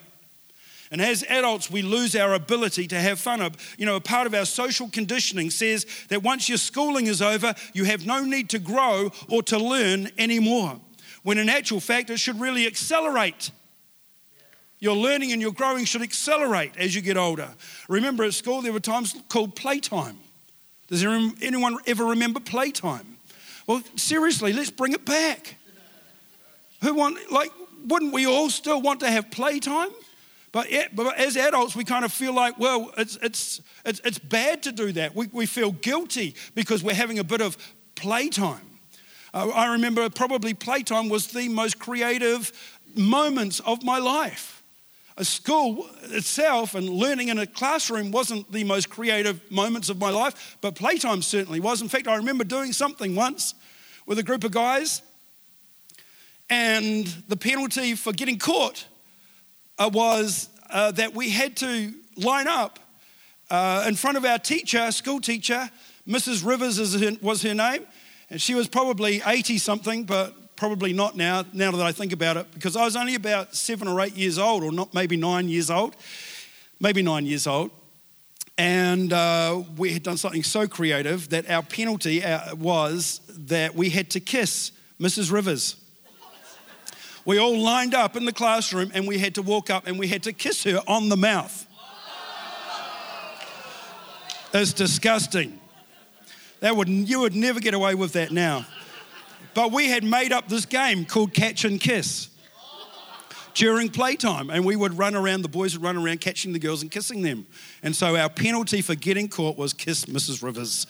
And 0.91 1.01
as 1.01 1.23
adults, 1.29 1.71
we 1.71 1.81
lose 1.81 2.17
our 2.17 2.33
ability 2.33 2.85
to 2.87 2.99
have 2.99 3.17
fun. 3.17 3.49
You 3.77 3.85
know, 3.85 3.95
a 3.95 4.01
part 4.01 4.27
of 4.27 4.33
our 4.33 4.45
social 4.45 4.89
conditioning 4.89 5.49
says 5.49 5.85
that 6.09 6.21
once 6.21 6.49
your 6.49 6.57
schooling 6.57 7.07
is 7.07 7.21
over, 7.21 7.55
you 7.73 7.85
have 7.85 8.05
no 8.05 8.25
need 8.25 8.49
to 8.49 8.59
grow 8.59 9.09
or 9.29 9.41
to 9.43 9.57
learn 9.57 10.09
anymore. 10.17 10.79
When 11.23 11.37
in 11.37 11.47
actual 11.47 11.79
fact, 11.79 12.09
it 12.09 12.17
should 12.17 12.41
really 12.41 12.67
accelerate. 12.67 13.51
Your 14.79 14.95
learning 14.95 15.31
and 15.31 15.41
your 15.41 15.53
growing 15.53 15.85
should 15.85 16.01
accelerate 16.01 16.75
as 16.75 16.93
you 16.93 17.01
get 17.01 17.15
older. 17.15 17.49
Remember 17.87 18.25
at 18.25 18.33
school, 18.33 18.61
there 18.61 18.73
were 18.73 18.79
times 18.81 19.15
called 19.29 19.55
playtime. 19.55 20.17
Does 20.87 21.05
anyone 21.05 21.77
ever 21.87 22.03
remember 22.03 22.41
playtime? 22.41 23.17
Well, 23.65 23.81
seriously, 23.95 24.51
let's 24.51 24.71
bring 24.71 24.91
it 24.91 25.05
back. 25.05 25.55
Who 26.81 26.95
want, 26.95 27.31
like, 27.31 27.51
wouldn't 27.87 28.11
we 28.11 28.25
all 28.25 28.49
still 28.49 28.81
want 28.81 28.99
to 29.01 29.07
have 29.09 29.31
playtime? 29.31 29.91
But, 30.51 30.67
but 30.93 31.17
as 31.17 31.37
adults, 31.37 31.75
we 31.75 31.85
kind 31.85 32.03
of 32.03 32.11
feel 32.11 32.33
like, 32.33 32.59
well, 32.59 32.91
it's, 32.97 33.17
it's, 33.21 33.61
it's, 33.85 34.01
it's 34.03 34.19
bad 34.19 34.63
to 34.63 34.71
do 34.71 34.91
that. 34.93 35.15
We, 35.15 35.27
we 35.31 35.45
feel 35.45 35.71
guilty 35.71 36.35
because 36.55 36.83
we're 36.83 36.93
having 36.93 37.19
a 37.19 37.23
bit 37.23 37.41
of 37.41 37.57
playtime. 37.95 38.79
Uh, 39.33 39.49
I 39.49 39.71
remember 39.73 40.09
probably 40.09 40.53
playtime 40.53 41.07
was 41.07 41.27
the 41.27 41.47
most 41.47 41.79
creative 41.79 42.51
moments 42.95 43.61
of 43.61 43.83
my 43.83 43.97
life. 43.97 44.61
A 45.17 45.23
school 45.23 45.87
itself 46.03 46.75
and 46.75 46.89
learning 46.89 47.29
in 47.29 47.37
a 47.37 47.45
classroom 47.45 48.11
wasn't 48.11 48.51
the 48.51 48.63
most 48.63 48.89
creative 48.89 49.39
moments 49.51 49.89
of 49.89 49.99
my 49.99 50.09
life, 50.09 50.57
but 50.61 50.75
playtime 50.75 51.21
certainly 51.21 51.59
was. 51.59 51.81
In 51.81 51.87
fact, 51.87 52.07
I 52.07 52.15
remember 52.15 52.43
doing 52.43 52.73
something 52.73 53.15
once 53.15 53.53
with 54.05 54.19
a 54.19 54.23
group 54.23 54.43
of 54.43 54.51
guys, 54.51 55.01
and 56.49 57.05
the 57.27 57.37
penalty 57.37 57.95
for 57.95 58.11
getting 58.11 58.37
caught 58.37 58.85
was 59.87 60.49
uh, 60.69 60.91
that 60.91 61.13
we 61.13 61.29
had 61.29 61.55
to 61.57 61.93
line 62.17 62.47
up 62.47 62.79
uh, 63.49 63.85
in 63.87 63.95
front 63.95 64.17
of 64.17 64.25
our 64.25 64.39
teacher, 64.39 64.91
school 64.91 65.19
teacher. 65.19 65.69
Mrs. 66.07 66.45
Rivers 66.45 66.77
her, 66.99 67.11
was 67.21 67.41
her 67.43 67.53
name, 67.53 67.85
and 68.29 68.41
she 68.41 68.55
was 68.55 68.67
probably 68.67 69.21
80 69.25 69.57
something, 69.57 70.03
but 70.03 70.55
probably 70.55 70.93
not 70.93 71.15
now, 71.15 71.43
now 71.53 71.71
that 71.71 71.81
I 71.81 71.91
think 71.91 72.13
about 72.13 72.37
it, 72.37 72.51
because 72.53 72.75
I 72.75 72.85
was 72.85 72.95
only 72.95 73.15
about 73.15 73.55
seven 73.55 73.87
or 73.87 73.99
eight 74.01 74.15
years 74.15 74.37
old, 74.37 74.63
or 74.63 74.71
not 74.71 74.93
maybe 74.93 75.17
nine 75.17 75.49
years 75.49 75.69
old. 75.69 75.95
maybe 76.79 77.01
nine 77.01 77.25
years 77.25 77.47
old. 77.47 77.71
And 78.57 79.13
uh, 79.13 79.63
we 79.77 79.93
had 79.93 80.03
done 80.03 80.17
something 80.17 80.43
so 80.43 80.67
creative 80.67 81.29
that 81.29 81.49
our 81.49 81.63
penalty 81.63 82.23
uh, 82.23 82.55
was 82.55 83.21
that 83.29 83.75
we 83.75 83.89
had 83.89 84.09
to 84.11 84.19
kiss 84.19 84.71
Mrs. 84.99 85.31
Rivers. 85.31 85.75
We 87.25 87.37
all 87.37 87.57
lined 87.57 87.93
up 87.93 88.15
in 88.15 88.25
the 88.25 88.33
classroom 88.33 88.91
and 88.93 89.07
we 89.07 89.19
had 89.19 89.35
to 89.35 89.41
walk 89.41 89.69
up 89.69 89.87
and 89.87 89.99
we 89.99 90.07
had 90.07 90.23
to 90.23 90.33
kiss 90.33 90.63
her 90.63 90.81
on 90.87 91.09
the 91.09 91.17
mouth. 91.17 91.67
It's 94.53 94.73
disgusting. 94.73 95.59
That 96.59 96.75
would, 96.75 96.89
you 96.89 97.21
would 97.21 97.35
never 97.35 97.59
get 97.59 97.73
away 97.73 97.95
with 97.95 98.13
that 98.13 98.31
now. 98.31 98.65
But 99.53 99.71
we 99.71 99.89
had 99.89 100.03
made 100.03 100.31
up 100.31 100.47
this 100.47 100.65
game 100.65 101.05
called 101.05 101.33
Catch 101.33 101.65
and 101.65 101.79
Kiss 101.79 102.29
during 103.53 103.89
playtime. 103.89 104.49
And 104.49 104.65
we 104.65 104.75
would 104.75 104.97
run 104.97 105.15
around, 105.15 105.41
the 105.41 105.49
boys 105.49 105.77
would 105.77 105.83
run 105.83 105.97
around 105.97 106.21
catching 106.21 106.53
the 106.53 106.59
girls 106.59 106.81
and 106.81 106.91
kissing 106.91 107.21
them. 107.21 107.45
And 107.83 107.95
so 107.95 108.15
our 108.15 108.29
penalty 108.29 108.81
for 108.81 108.95
getting 108.95 109.27
caught 109.27 109.57
was 109.57 109.73
kiss 109.73 110.05
Mrs. 110.05 110.43
Rivers. 110.43 110.87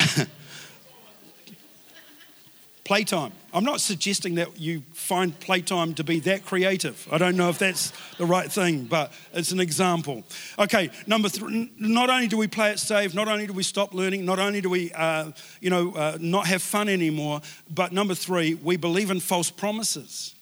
playtime. 2.84 3.32
I'm 3.54 3.64
not 3.64 3.80
suggesting 3.80 4.34
that 4.34 4.60
you 4.60 4.82
find 4.92 5.38
playtime 5.40 5.94
to 5.94 6.04
be 6.04 6.20
that 6.20 6.44
creative. 6.44 7.08
I 7.10 7.16
don't 7.16 7.36
know 7.36 7.48
if 7.48 7.58
that's 7.58 7.92
the 8.18 8.26
right 8.26 8.50
thing, 8.50 8.84
but 8.84 9.12
it's 9.32 9.52
an 9.52 9.60
example. 9.60 10.22
Okay, 10.58 10.90
number 11.06 11.30
three, 11.30 11.70
not 11.78 12.10
only 12.10 12.28
do 12.28 12.36
we 12.36 12.46
play 12.46 12.72
it 12.72 12.78
safe, 12.78 13.14
not 13.14 13.26
only 13.26 13.46
do 13.46 13.54
we 13.54 13.62
stop 13.62 13.94
learning, 13.94 14.26
not 14.26 14.38
only 14.38 14.60
do 14.60 14.68
we, 14.68 14.92
uh, 14.92 15.30
you 15.60 15.70
know, 15.70 15.92
uh, 15.94 16.18
not 16.20 16.46
have 16.46 16.62
fun 16.62 16.88
anymore, 16.88 17.40
but 17.74 17.92
number 17.92 18.14
three, 18.14 18.54
we 18.54 18.76
believe 18.76 19.10
in 19.10 19.20
false 19.20 19.50
promises. 19.50 20.34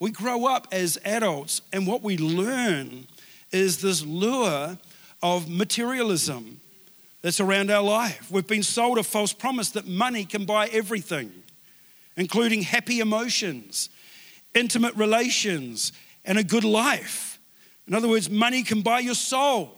We 0.00 0.10
grow 0.10 0.46
up 0.46 0.66
as 0.72 0.98
adults, 1.04 1.60
and 1.72 1.86
what 1.86 2.02
we 2.02 2.18
learn 2.18 3.06
is 3.52 3.80
this 3.80 4.04
lure 4.04 4.78
of 5.22 5.48
materialism 5.48 6.60
that's 7.28 7.40
around 7.40 7.70
our 7.70 7.82
life. 7.82 8.30
We've 8.30 8.46
been 8.46 8.62
sold 8.62 8.96
a 8.96 9.02
false 9.02 9.34
promise 9.34 9.72
that 9.72 9.86
money 9.86 10.24
can 10.24 10.46
buy 10.46 10.68
everything, 10.68 11.30
including 12.16 12.62
happy 12.62 13.00
emotions, 13.00 13.90
intimate 14.54 14.94
relations, 14.94 15.92
and 16.24 16.38
a 16.38 16.42
good 16.42 16.64
life. 16.64 17.38
In 17.86 17.92
other 17.92 18.08
words, 18.08 18.30
money 18.30 18.62
can 18.62 18.80
buy 18.80 19.00
your 19.00 19.14
soul. 19.14 19.76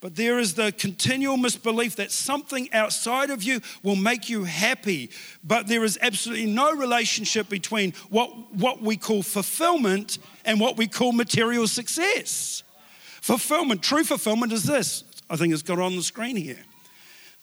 But 0.00 0.16
there 0.16 0.40
is 0.40 0.54
the 0.54 0.72
continual 0.72 1.36
misbelief 1.36 1.94
that 1.94 2.10
something 2.10 2.68
outside 2.72 3.30
of 3.30 3.44
you 3.44 3.60
will 3.84 3.94
make 3.94 4.28
you 4.28 4.42
happy. 4.42 5.10
But 5.44 5.68
there 5.68 5.84
is 5.84 5.96
absolutely 6.02 6.46
no 6.46 6.74
relationship 6.74 7.48
between 7.48 7.92
what, 8.10 8.52
what 8.56 8.82
we 8.82 8.96
call 8.96 9.22
fulfillment 9.22 10.18
and 10.44 10.58
what 10.58 10.76
we 10.76 10.88
call 10.88 11.12
material 11.12 11.68
success. 11.68 12.64
Fulfillment, 13.20 13.84
true 13.84 14.02
fulfillment 14.02 14.52
is 14.52 14.64
this 14.64 15.04
I 15.30 15.36
think 15.36 15.54
it's 15.54 15.62
got 15.62 15.78
on 15.78 15.94
the 15.94 16.02
screen 16.02 16.34
here. 16.34 16.58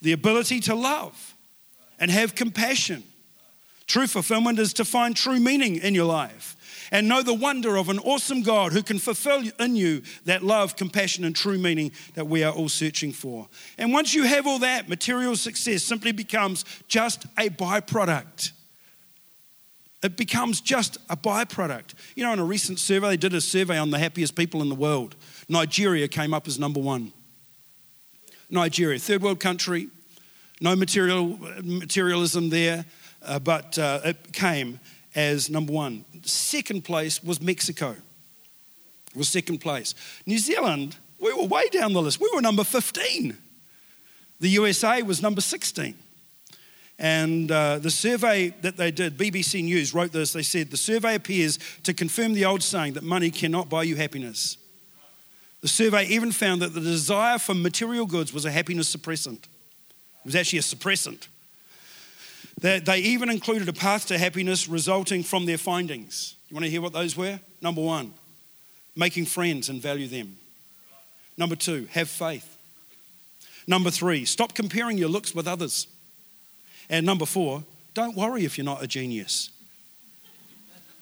The 0.02 0.12
ability 0.12 0.60
to 0.60 0.74
love 0.74 1.34
and 1.98 2.10
have 2.10 2.34
compassion. 2.34 3.02
True 3.86 4.06
fulfillment 4.06 4.58
is 4.58 4.72
to 4.74 4.84
find 4.84 5.16
true 5.16 5.40
meaning 5.40 5.76
in 5.76 5.94
your 5.94 6.06
life 6.06 6.56
and 6.92 7.08
know 7.08 7.22
the 7.22 7.34
wonder 7.34 7.76
of 7.76 7.88
an 7.88 7.98
awesome 8.00 8.42
God 8.42 8.72
who 8.72 8.82
can 8.82 8.98
fulfill 8.98 9.42
in 9.58 9.76
you 9.76 10.02
that 10.24 10.42
love, 10.42 10.76
compassion, 10.76 11.24
and 11.24 11.34
true 11.34 11.58
meaning 11.58 11.92
that 12.14 12.26
we 12.26 12.42
are 12.42 12.52
all 12.52 12.68
searching 12.68 13.12
for. 13.12 13.48
And 13.78 13.92
once 13.92 14.14
you 14.14 14.24
have 14.24 14.46
all 14.46 14.58
that, 14.60 14.88
material 14.88 15.36
success 15.36 15.82
simply 15.82 16.12
becomes 16.12 16.64
just 16.88 17.24
a 17.38 17.48
byproduct. 17.48 18.52
It 20.02 20.16
becomes 20.16 20.60
just 20.60 20.96
a 21.10 21.16
byproduct. 21.16 21.94
You 22.14 22.24
know, 22.24 22.32
in 22.32 22.38
a 22.38 22.44
recent 22.44 22.78
survey, 22.78 23.08
they 23.08 23.16
did 23.16 23.34
a 23.34 23.40
survey 23.40 23.76
on 23.78 23.90
the 23.90 23.98
happiest 23.98 24.34
people 24.34 24.62
in 24.62 24.68
the 24.68 24.74
world. 24.74 25.14
Nigeria 25.48 26.08
came 26.08 26.32
up 26.32 26.48
as 26.48 26.58
number 26.58 26.80
one. 26.80 27.12
Nigeria, 28.50 28.98
third 28.98 29.22
world 29.22 29.40
country, 29.40 29.88
no 30.60 30.76
material, 30.76 31.38
materialism 31.62 32.50
there, 32.50 32.84
uh, 33.22 33.38
but 33.38 33.78
uh, 33.78 34.00
it 34.04 34.32
came 34.32 34.80
as 35.14 35.50
number 35.50 35.72
one. 35.72 36.04
Second 36.22 36.84
place 36.84 37.22
was 37.22 37.40
Mexico, 37.40 37.96
was 39.14 39.28
second 39.28 39.58
place. 39.58 39.94
New 40.26 40.38
Zealand, 40.38 40.96
we 41.18 41.32
were 41.32 41.46
way 41.46 41.68
down 41.68 41.92
the 41.92 42.02
list. 42.02 42.20
We 42.20 42.30
were 42.34 42.40
number 42.42 42.64
15. 42.64 43.36
The 44.40 44.48
USA 44.48 45.02
was 45.02 45.22
number 45.22 45.40
16. 45.40 45.94
And 46.98 47.50
uh, 47.50 47.78
the 47.78 47.90
survey 47.90 48.50
that 48.60 48.76
they 48.76 48.90
did, 48.90 49.16
BBC 49.16 49.64
News 49.64 49.94
wrote 49.94 50.12
this. 50.12 50.34
They 50.34 50.42
said, 50.42 50.70
The 50.70 50.76
survey 50.76 51.14
appears 51.14 51.58
to 51.84 51.94
confirm 51.94 52.34
the 52.34 52.44
old 52.44 52.62
saying 52.62 52.92
that 52.92 53.02
money 53.02 53.30
cannot 53.30 53.70
buy 53.70 53.84
you 53.84 53.96
happiness. 53.96 54.58
The 55.60 55.68
survey 55.68 56.06
even 56.06 56.32
found 56.32 56.62
that 56.62 56.72
the 56.74 56.80
desire 56.80 57.38
for 57.38 57.54
material 57.54 58.06
goods 58.06 58.32
was 58.32 58.44
a 58.44 58.50
happiness 58.50 58.94
suppressant. 58.94 59.44
It 59.44 60.26
was 60.26 60.34
actually 60.34 60.60
a 60.60 60.62
suppressant. 60.62 61.28
They, 62.60 62.78
they 62.78 62.98
even 62.98 63.30
included 63.30 63.68
a 63.68 63.72
path 63.72 64.06
to 64.06 64.18
happiness 64.18 64.68
resulting 64.68 65.22
from 65.22 65.46
their 65.46 65.58
findings. 65.58 66.34
You 66.48 66.54
want 66.54 66.64
to 66.64 66.70
hear 66.70 66.82
what 66.82 66.92
those 66.92 67.16
were? 67.16 67.40
Number 67.60 67.80
one, 67.80 68.12
making 68.96 69.26
friends 69.26 69.68
and 69.68 69.80
value 69.80 70.08
them. 70.08 70.36
Number 71.36 71.56
two, 71.56 71.88
have 71.92 72.08
faith. 72.08 72.56
Number 73.66 73.90
three, 73.90 74.24
stop 74.24 74.54
comparing 74.54 74.98
your 74.98 75.08
looks 75.08 75.34
with 75.34 75.46
others. 75.46 75.86
And 76.88 77.06
number 77.06 77.24
four, 77.24 77.64
don't 77.94 78.16
worry 78.16 78.44
if 78.44 78.58
you're 78.58 78.64
not 78.64 78.82
a 78.82 78.86
genius. 78.86 79.50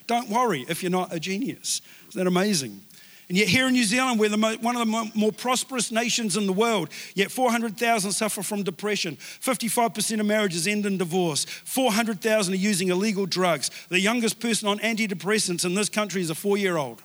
Don't 0.06 0.28
worry 0.28 0.64
if 0.68 0.82
you're 0.82 0.90
not 0.90 1.12
a 1.12 1.20
genius. 1.20 1.80
Isn't 2.08 2.18
that 2.18 2.26
amazing? 2.26 2.80
And 3.28 3.36
yet, 3.36 3.48
here 3.48 3.66
in 3.66 3.74
New 3.74 3.84
Zealand, 3.84 4.18
we're 4.18 4.34
mo- 4.34 4.56
one 4.56 4.74
of 4.74 4.86
the 4.86 5.10
more 5.14 5.32
prosperous 5.32 5.92
nations 5.92 6.36
in 6.36 6.46
the 6.46 6.52
world. 6.52 6.88
Yet, 7.14 7.30
400,000 7.30 8.12
suffer 8.12 8.42
from 8.42 8.62
depression. 8.62 9.16
55% 9.16 10.20
of 10.20 10.24
marriages 10.24 10.66
end 10.66 10.86
in 10.86 10.96
divorce. 10.96 11.44
400,000 11.44 12.54
are 12.54 12.56
using 12.56 12.88
illegal 12.88 13.26
drugs. 13.26 13.70
The 13.90 14.00
youngest 14.00 14.40
person 14.40 14.66
on 14.66 14.78
antidepressants 14.78 15.66
in 15.66 15.74
this 15.74 15.90
country 15.90 16.22
is 16.22 16.30
a 16.30 16.34
four 16.34 16.56
year 16.56 16.78
old. 16.78 17.02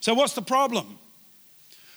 So, 0.00 0.14
what's 0.14 0.32
the 0.32 0.42
problem? 0.42 0.98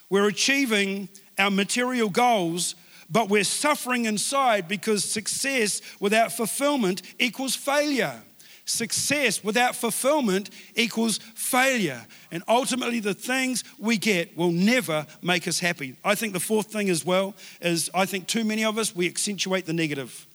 We're 0.09 0.27
achieving 0.27 1.07
our 1.39 1.49
material 1.49 2.09
goals, 2.09 2.75
but 3.09 3.29
we're 3.29 3.45
suffering 3.45 4.03
inside 4.03 4.67
because 4.67 5.05
success 5.09 5.81
without 6.01 6.33
fulfillment 6.33 7.03
equals 7.19 7.55
failure. 7.55 8.21
Success 8.71 9.43
without 9.43 9.75
fulfillment 9.75 10.49
equals 10.75 11.17
failure. 11.35 12.05
And 12.31 12.41
ultimately, 12.47 13.01
the 13.01 13.13
things 13.13 13.65
we 13.77 13.97
get 13.97 14.35
will 14.37 14.51
never 14.51 15.05
make 15.21 15.45
us 15.45 15.59
happy. 15.59 15.97
I 16.05 16.15
think 16.15 16.31
the 16.31 16.39
fourth 16.39 16.67
thing 16.67 16.89
as 16.89 17.05
well 17.05 17.35
is 17.59 17.89
I 17.93 18.05
think 18.05 18.27
too 18.27 18.45
many 18.45 18.63
of 18.63 18.77
us, 18.77 18.95
we 18.95 19.07
accentuate 19.07 19.65
the 19.65 19.73
negative. 19.73 20.25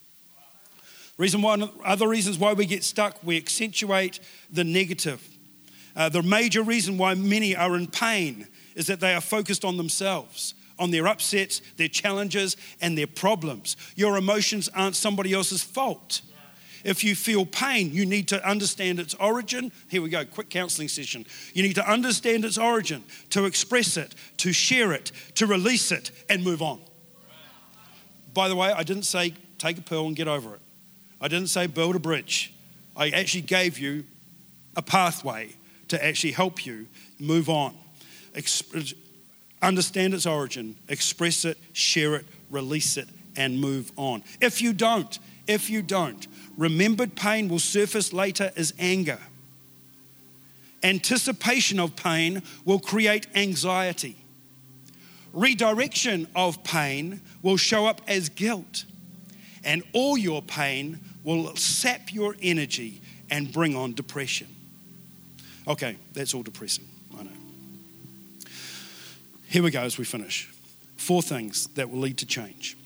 Reason 1.16 1.40
why, 1.40 1.66
other 1.82 2.06
reasons 2.06 2.38
why 2.38 2.52
we 2.52 2.66
get 2.66 2.84
stuck, 2.84 3.16
we 3.24 3.38
accentuate 3.38 4.20
the 4.52 4.64
negative. 4.64 5.26
Uh, 5.96 6.10
the 6.10 6.22
major 6.22 6.62
reason 6.62 6.98
why 6.98 7.14
many 7.14 7.56
are 7.56 7.74
in 7.74 7.86
pain 7.86 8.46
is 8.74 8.86
that 8.88 9.00
they 9.00 9.14
are 9.14 9.22
focused 9.22 9.64
on 9.64 9.78
themselves, 9.78 10.52
on 10.78 10.90
their 10.90 11.08
upsets, 11.08 11.62
their 11.78 11.88
challenges, 11.88 12.58
and 12.82 12.98
their 12.98 13.06
problems. 13.06 13.78
Your 13.94 14.18
emotions 14.18 14.68
aren't 14.74 14.94
somebody 14.94 15.32
else's 15.32 15.62
fault. 15.62 16.20
If 16.86 17.02
you 17.02 17.16
feel 17.16 17.44
pain, 17.44 17.90
you 17.90 18.06
need 18.06 18.28
to 18.28 18.48
understand 18.48 19.00
its 19.00 19.12
origin. 19.14 19.72
Here 19.88 20.00
we 20.00 20.08
go, 20.08 20.24
quick 20.24 20.50
counseling 20.50 20.86
session. 20.86 21.26
You 21.52 21.64
need 21.64 21.74
to 21.74 21.90
understand 21.90 22.44
its 22.44 22.56
origin, 22.56 23.02
to 23.30 23.44
express 23.44 23.96
it, 23.96 24.14
to 24.36 24.52
share 24.52 24.92
it, 24.92 25.10
to 25.34 25.46
release 25.46 25.90
it, 25.90 26.12
and 26.30 26.44
move 26.44 26.62
on. 26.62 26.78
By 28.32 28.48
the 28.48 28.54
way, 28.54 28.70
I 28.70 28.84
didn't 28.84 29.02
say 29.02 29.34
take 29.58 29.78
a 29.78 29.82
pill 29.82 30.06
and 30.06 30.14
get 30.14 30.28
over 30.28 30.54
it. 30.54 30.60
I 31.20 31.26
didn't 31.26 31.48
say 31.48 31.66
build 31.66 31.96
a 31.96 31.98
bridge. 31.98 32.54
I 32.96 33.08
actually 33.08 33.42
gave 33.42 33.80
you 33.80 34.04
a 34.76 34.82
pathway 34.82 35.56
to 35.88 36.04
actually 36.04 36.32
help 36.34 36.64
you 36.64 36.86
move 37.18 37.48
on. 37.48 37.74
understand 39.60 40.14
its 40.14 40.24
origin, 40.24 40.76
express 40.88 41.44
it, 41.44 41.58
share 41.72 42.14
it, 42.14 42.26
release 42.48 42.96
it, 42.96 43.08
and 43.34 43.58
move 43.58 43.90
on. 43.96 44.22
If 44.40 44.62
you 44.62 44.72
don't, 44.72 45.18
if 45.48 45.68
you 45.68 45.82
don't, 45.82 46.26
remembered 46.56 47.14
pain 47.14 47.48
will 47.48 47.58
surface 47.58 48.12
later 48.12 48.52
as 48.56 48.72
anger. 48.78 49.18
Anticipation 50.82 51.80
of 51.80 51.96
pain 51.96 52.42
will 52.64 52.78
create 52.78 53.26
anxiety. 53.34 54.16
Redirection 55.32 56.26
of 56.34 56.62
pain 56.64 57.20
will 57.42 57.56
show 57.56 57.86
up 57.86 58.00
as 58.06 58.28
guilt. 58.28 58.84
And 59.64 59.82
all 59.92 60.16
your 60.16 60.42
pain 60.42 61.00
will 61.24 61.54
sap 61.56 62.12
your 62.12 62.36
energy 62.40 63.00
and 63.30 63.52
bring 63.52 63.74
on 63.74 63.94
depression. 63.94 64.46
Okay, 65.66 65.96
that's 66.12 66.32
all 66.34 66.42
depressing, 66.42 66.84
I 67.18 67.24
know. 67.24 67.30
Here 69.48 69.62
we 69.62 69.70
go 69.70 69.80
as 69.80 69.98
we 69.98 70.04
finish. 70.04 70.48
Four 70.96 71.22
things 71.22 71.66
that 71.74 71.90
will 71.90 71.98
lead 71.98 72.18
to 72.18 72.26
change. 72.26 72.76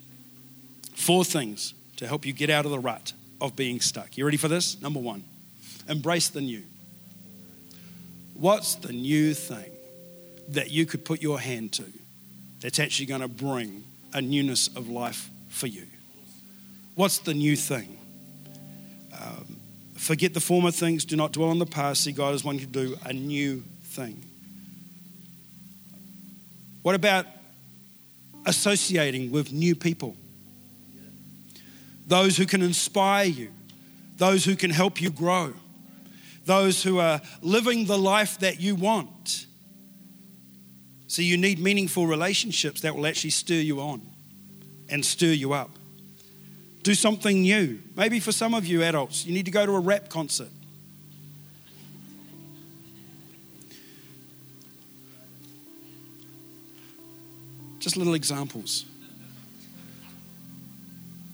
Four 0.94 1.24
things 1.24 1.74
to 1.96 2.06
help 2.06 2.24
you 2.24 2.32
get 2.32 2.48
out 2.48 2.64
of 2.64 2.70
the 2.70 2.78
rut 2.78 3.12
of 3.40 3.56
being 3.56 3.80
stuck. 3.80 4.16
You 4.16 4.24
ready 4.24 4.36
for 4.36 4.48
this? 4.48 4.80
Number 4.80 5.00
one, 5.00 5.24
embrace 5.88 6.28
the 6.28 6.40
new. 6.40 6.62
What's 8.34 8.74
the 8.76 8.92
new 8.92 9.34
thing 9.34 9.70
that 10.48 10.70
you 10.70 10.86
could 10.86 11.04
put 11.04 11.20
your 11.20 11.38
hand 11.38 11.72
to 11.74 11.84
that's 12.60 12.78
actually 12.78 13.06
going 13.06 13.20
to 13.20 13.28
bring 13.28 13.84
a 14.12 14.20
newness 14.20 14.68
of 14.68 14.88
life 14.88 15.28
for 15.48 15.66
you? 15.66 15.86
What's 16.94 17.18
the 17.18 17.34
new 17.34 17.56
thing? 17.56 17.98
Um, 19.12 19.56
forget 19.94 20.34
the 20.34 20.40
former 20.40 20.70
things, 20.70 21.04
do 21.04 21.16
not 21.16 21.32
dwell 21.32 21.50
on 21.50 21.58
the 21.58 21.66
past. 21.66 22.04
See, 22.04 22.12
God 22.12 22.34
is 22.34 22.42
wanting 22.42 22.60
to 22.60 22.66
do 22.66 22.96
a 23.04 23.12
new 23.12 23.62
thing. 23.82 24.24
What 26.82 26.94
about 26.94 27.26
associating 28.46 29.30
with 29.30 29.52
new 29.52 29.74
people? 29.74 30.16
Those 32.10 32.36
who 32.36 32.44
can 32.44 32.60
inspire 32.60 33.26
you, 33.26 33.52
those 34.16 34.44
who 34.44 34.56
can 34.56 34.72
help 34.72 35.00
you 35.00 35.12
grow, 35.12 35.52
those 36.44 36.82
who 36.82 36.98
are 36.98 37.20
living 37.40 37.84
the 37.84 37.96
life 37.96 38.40
that 38.40 38.60
you 38.60 38.74
want. 38.74 39.46
So, 41.06 41.22
you 41.22 41.36
need 41.36 41.60
meaningful 41.60 42.08
relationships 42.08 42.80
that 42.80 42.96
will 42.96 43.06
actually 43.06 43.30
stir 43.30 43.60
you 43.60 43.80
on 43.80 44.02
and 44.88 45.06
stir 45.06 45.28
you 45.28 45.52
up. 45.52 45.70
Do 46.82 46.94
something 46.94 47.42
new. 47.42 47.80
Maybe 47.94 48.18
for 48.18 48.32
some 48.32 48.54
of 48.54 48.66
you 48.66 48.82
adults, 48.82 49.24
you 49.24 49.32
need 49.32 49.44
to 49.44 49.52
go 49.52 49.64
to 49.64 49.76
a 49.76 49.80
rap 49.80 50.08
concert. 50.08 50.50
Just 57.78 57.96
little 57.96 58.14
examples. 58.14 58.84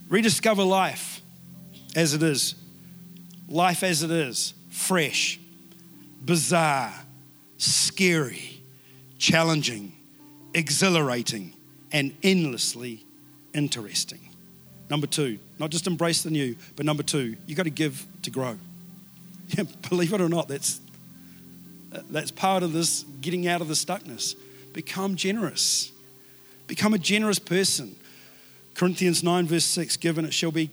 Rediscover 0.09 0.63
life 0.63 1.21
as 1.95 2.13
it 2.13 2.23
is. 2.23 2.55
Life 3.47 3.83
as 3.83 4.03
it 4.03 4.11
is. 4.11 4.53
Fresh, 4.69 5.39
bizarre, 6.23 6.93
scary, 7.57 8.61
challenging, 9.17 9.93
exhilarating, 10.53 11.53
and 11.91 12.13
endlessly 12.23 13.05
interesting. 13.53 14.19
Number 14.89 15.07
two, 15.07 15.39
not 15.59 15.69
just 15.69 15.87
embrace 15.87 16.23
the 16.23 16.29
new, 16.29 16.55
but 16.75 16.85
number 16.85 17.03
two, 17.03 17.35
you've 17.45 17.57
got 17.57 17.63
to 17.63 17.69
give 17.69 18.05
to 18.23 18.31
grow. 18.31 18.57
Yeah, 19.49 19.63
believe 19.87 20.11
it 20.11 20.19
or 20.19 20.27
not, 20.27 20.49
that's 20.49 20.81
that's 22.09 22.31
part 22.31 22.63
of 22.63 22.73
this 22.73 23.05
getting 23.21 23.47
out 23.47 23.61
of 23.61 23.69
the 23.69 23.75
stuckness. 23.75 24.35
Become 24.73 25.15
generous. 25.15 25.91
Become 26.67 26.93
a 26.93 26.97
generous 26.97 27.39
person. 27.39 27.95
Corinthians 28.77 29.23
9, 29.23 29.47
verse 29.47 29.65
6 29.65 29.97
Given 29.97 30.25
it 30.25 30.33
shall 30.33 30.51
be, 30.51 30.69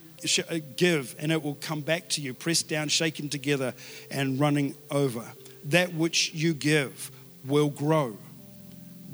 uh, 0.50 0.58
give 0.76 1.16
and 1.18 1.32
it 1.32 1.42
will 1.42 1.54
come 1.54 1.80
back 1.80 2.08
to 2.10 2.20
you, 2.20 2.34
pressed 2.34 2.68
down, 2.68 2.88
shaken 2.88 3.30
together, 3.30 3.72
and 4.10 4.38
running 4.38 4.74
over. 4.90 5.24
That 5.64 5.94
which 5.94 6.34
you 6.34 6.52
give 6.52 7.10
will 7.46 7.70
grow. 7.70 8.18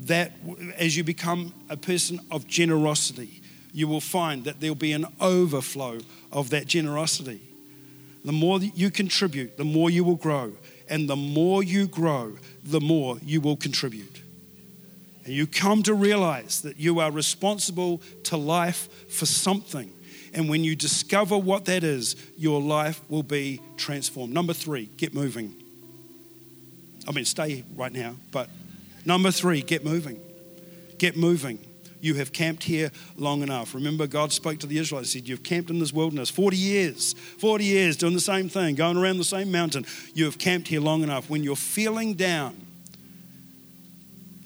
That 0.01 0.33
as 0.77 0.97
you 0.97 1.05
become 1.05 1.53
a 1.69 1.77
person 1.77 2.19
of 2.29 2.47
generosity, 2.47 3.41
you 3.73 3.87
will 3.87 4.01
find 4.01 4.43
that 4.43 4.59
there'll 4.59 4.75
be 4.75 4.91
an 4.91 5.05
overflow 5.21 5.99
of 6.29 6.49
that 6.49 6.67
generosity. 6.67 7.39
The 8.25 8.33
more 8.33 8.59
you 8.59 8.91
contribute, 8.91 9.55
the 9.55 9.63
more 9.63 9.89
you 9.89 10.03
will 10.03 10.15
grow. 10.15 10.51
And 10.89 11.09
the 11.09 11.15
more 11.15 11.63
you 11.63 11.87
grow, 11.87 12.33
the 12.65 12.81
more 12.81 13.17
you 13.23 13.39
will 13.39 13.55
contribute. 13.55 14.21
And 15.25 15.33
you 15.33 15.45
come 15.45 15.83
to 15.83 15.93
realize 15.93 16.61
that 16.61 16.77
you 16.77 16.99
are 16.99 17.11
responsible 17.11 18.01
to 18.23 18.37
life 18.37 18.89
for 19.09 19.25
something. 19.25 19.91
And 20.33 20.49
when 20.49 20.63
you 20.63 20.75
discover 20.75 21.37
what 21.37 21.65
that 21.65 21.83
is, 21.83 22.15
your 22.37 22.61
life 22.61 23.01
will 23.09 23.23
be 23.23 23.61
transformed. 23.77 24.33
Number 24.33 24.53
three, 24.53 24.89
get 24.97 25.13
moving. 25.13 25.53
I 27.07 27.11
mean, 27.11 27.25
stay 27.25 27.63
right 27.75 27.91
now, 27.91 28.15
but 28.31 28.49
number 29.05 29.31
three, 29.31 29.61
get 29.61 29.83
moving. 29.83 30.19
Get 30.97 31.17
moving. 31.17 31.59
You 31.99 32.15
have 32.15 32.33
camped 32.33 32.63
here 32.63 32.91
long 33.15 33.43
enough. 33.43 33.75
Remember, 33.75 34.07
God 34.07 34.31
spoke 34.31 34.59
to 34.59 34.67
the 34.67 34.79
Israelites, 34.79 35.11
said, 35.11 35.27
You've 35.27 35.43
camped 35.43 35.69
in 35.69 35.79
this 35.79 35.93
wilderness 35.93 36.29
40 36.29 36.57
years, 36.57 37.13
40 37.13 37.63
years 37.63 37.97
doing 37.97 38.13
the 38.13 38.19
same 38.19 38.49
thing, 38.49 38.75
going 38.75 38.97
around 38.97 39.17
the 39.17 39.23
same 39.23 39.51
mountain. 39.51 39.85
You 40.15 40.25
have 40.25 40.39
camped 40.39 40.67
here 40.67 40.81
long 40.81 41.03
enough. 41.03 41.29
When 41.29 41.43
you're 41.43 41.55
feeling 41.55 42.15
down, 42.15 42.55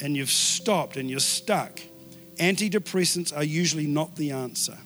and 0.01 0.15
you've 0.15 0.31
stopped 0.31 0.97
and 0.97 1.09
you're 1.09 1.19
stuck, 1.19 1.79
antidepressants 2.37 3.35
are 3.35 3.43
usually 3.43 3.87
not 3.87 4.15
the 4.15 4.31
answer. 4.31 4.77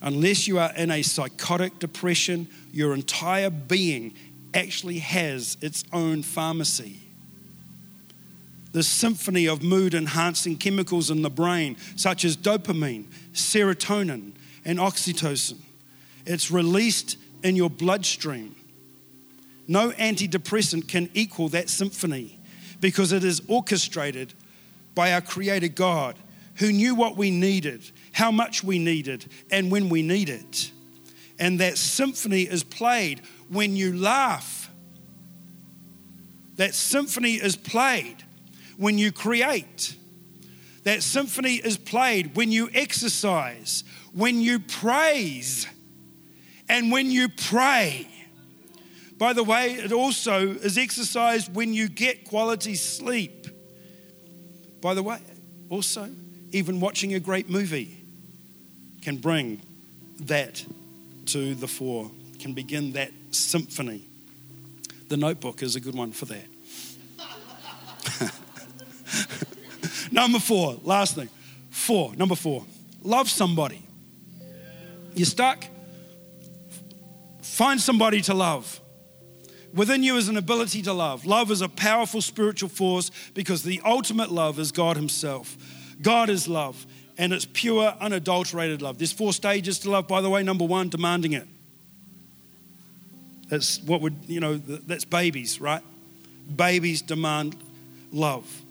Unless 0.00 0.46
you 0.46 0.58
are 0.58 0.72
in 0.76 0.90
a 0.90 1.02
psychotic 1.02 1.78
depression, 1.78 2.48
your 2.72 2.94
entire 2.94 3.50
being 3.50 4.14
actually 4.52 4.98
has 4.98 5.56
its 5.60 5.84
own 5.92 6.22
pharmacy. 6.22 7.00
The 8.72 8.82
symphony 8.82 9.46
of 9.46 9.62
mood 9.62 9.94
enhancing 9.94 10.56
chemicals 10.56 11.10
in 11.10 11.22
the 11.22 11.30
brain, 11.30 11.76
such 11.96 12.24
as 12.24 12.36
dopamine, 12.36 13.04
serotonin, 13.32 14.32
and 14.64 14.78
oxytocin. 14.78 15.58
It's 16.26 16.50
released 16.50 17.16
in 17.42 17.56
your 17.56 17.70
bloodstream. 17.70 18.56
No 19.66 19.90
antidepressant 19.92 20.88
can 20.88 21.08
equal 21.14 21.48
that 21.50 21.70
symphony 21.70 22.38
because 22.80 23.12
it 23.12 23.24
is 23.24 23.42
orchestrated 23.48 24.34
by 24.94 25.12
our 25.12 25.20
Creator 25.20 25.68
God 25.68 26.16
who 26.56 26.72
knew 26.72 26.94
what 26.94 27.16
we 27.16 27.30
needed, 27.30 27.90
how 28.12 28.30
much 28.30 28.62
we 28.62 28.78
needed, 28.78 29.26
and 29.50 29.70
when 29.70 29.88
we 29.88 30.02
need 30.02 30.28
it. 30.28 30.70
And 31.38 31.58
that 31.60 31.78
symphony 31.78 32.42
is 32.42 32.62
played 32.62 33.22
when 33.48 33.76
you 33.76 33.96
laugh. 33.96 34.70
That 36.56 36.74
symphony 36.74 37.34
is 37.34 37.56
played 37.56 38.16
when 38.76 38.98
you 38.98 39.10
create. 39.10 39.96
That 40.84 41.02
symphony 41.02 41.54
is 41.54 41.76
played 41.76 42.36
when 42.36 42.52
you 42.52 42.70
exercise, 42.72 43.82
when 44.12 44.40
you 44.40 44.60
praise, 44.60 45.66
and 46.68 46.92
when 46.92 47.10
you 47.10 47.28
pray. 47.28 48.06
By 49.18 49.32
the 49.32 49.44
way, 49.44 49.74
it 49.74 49.92
also 49.92 50.48
is 50.48 50.76
exercised 50.76 51.54
when 51.54 51.72
you 51.72 51.88
get 51.88 52.24
quality 52.24 52.74
sleep. 52.74 53.46
By 54.80 54.94
the 54.94 55.02
way, 55.02 55.18
also, 55.70 56.10
even 56.52 56.80
watching 56.80 57.14
a 57.14 57.20
great 57.20 57.48
movie 57.48 58.04
can 59.02 59.16
bring 59.18 59.60
that 60.20 60.64
to 61.26 61.54
the 61.54 61.68
fore, 61.68 62.10
can 62.38 62.52
begin 62.52 62.92
that 62.92 63.10
symphony. 63.30 64.06
The 65.08 65.16
notebook 65.16 65.62
is 65.62 65.76
a 65.76 65.80
good 65.80 65.94
one 65.94 66.12
for 66.12 66.26
that. 66.26 66.46
number 70.12 70.38
four, 70.38 70.78
last 70.82 71.14
thing. 71.14 71.28
Four, 71.70 72.14
number 72.16 72.34
four, 72.34 72.64
love 73.02 73.28
somebody. 73.28 73.82
You're 75.14 75.26
stuck? 75.26 75.64
Find 77.42 77.80
somebody 77.80 78.20
to 78.22 78.34
love. 78.34 78.80
Within 79.74 80.04
you 80.04 80.16
is 80.16 80.28
an 80.28 80.36
ability 80.36 80.82
to 80.82 80.92
love. 80.92 81.26
Love 81.26 81.50
is 81.50 81.60
a 81.60 81.68
powerful 81.68 82.22
spiritual 82.22 82.68
force 82.68 83.10
because 83.34 83.64
the 83.64 83.80
ultimate 83.84 84.30
love 84.30 84.60
is 84.60 84.70
God 84.70 84.96
Himself. 84.96 85.56
God 86.00 86.30
is 86.30 86.46
love, 86.46 86.86
and 87.18 87.32
it's 87.32 87.44
pure, 87.44 87.92
unadulterated 88.00 88.82
love. 88.82 88.98
There's 88.98 89.12
four 89.12 89.32
stages 89.32 89.80
to 89.80 89.90
love, 89.90 90.06
by 90.06 90.20
the 90.20 90.30
way. 90.30 90.44
Number 90.44 90.64
one, 90.64 90.90
demanding 90.90 91.32
it. 91.32 91.48
That's 93.48 93.82
what 93.82 94.00
would, 94.00 94.14
you 94.26 94.38
know, 94.38 94.56
that's 94.56 95.04
babies, 95.04 95.60
right? 95.60 95.82
Babies 96.54 97.02
demand 97.02 97.56
love, 98.12 98.62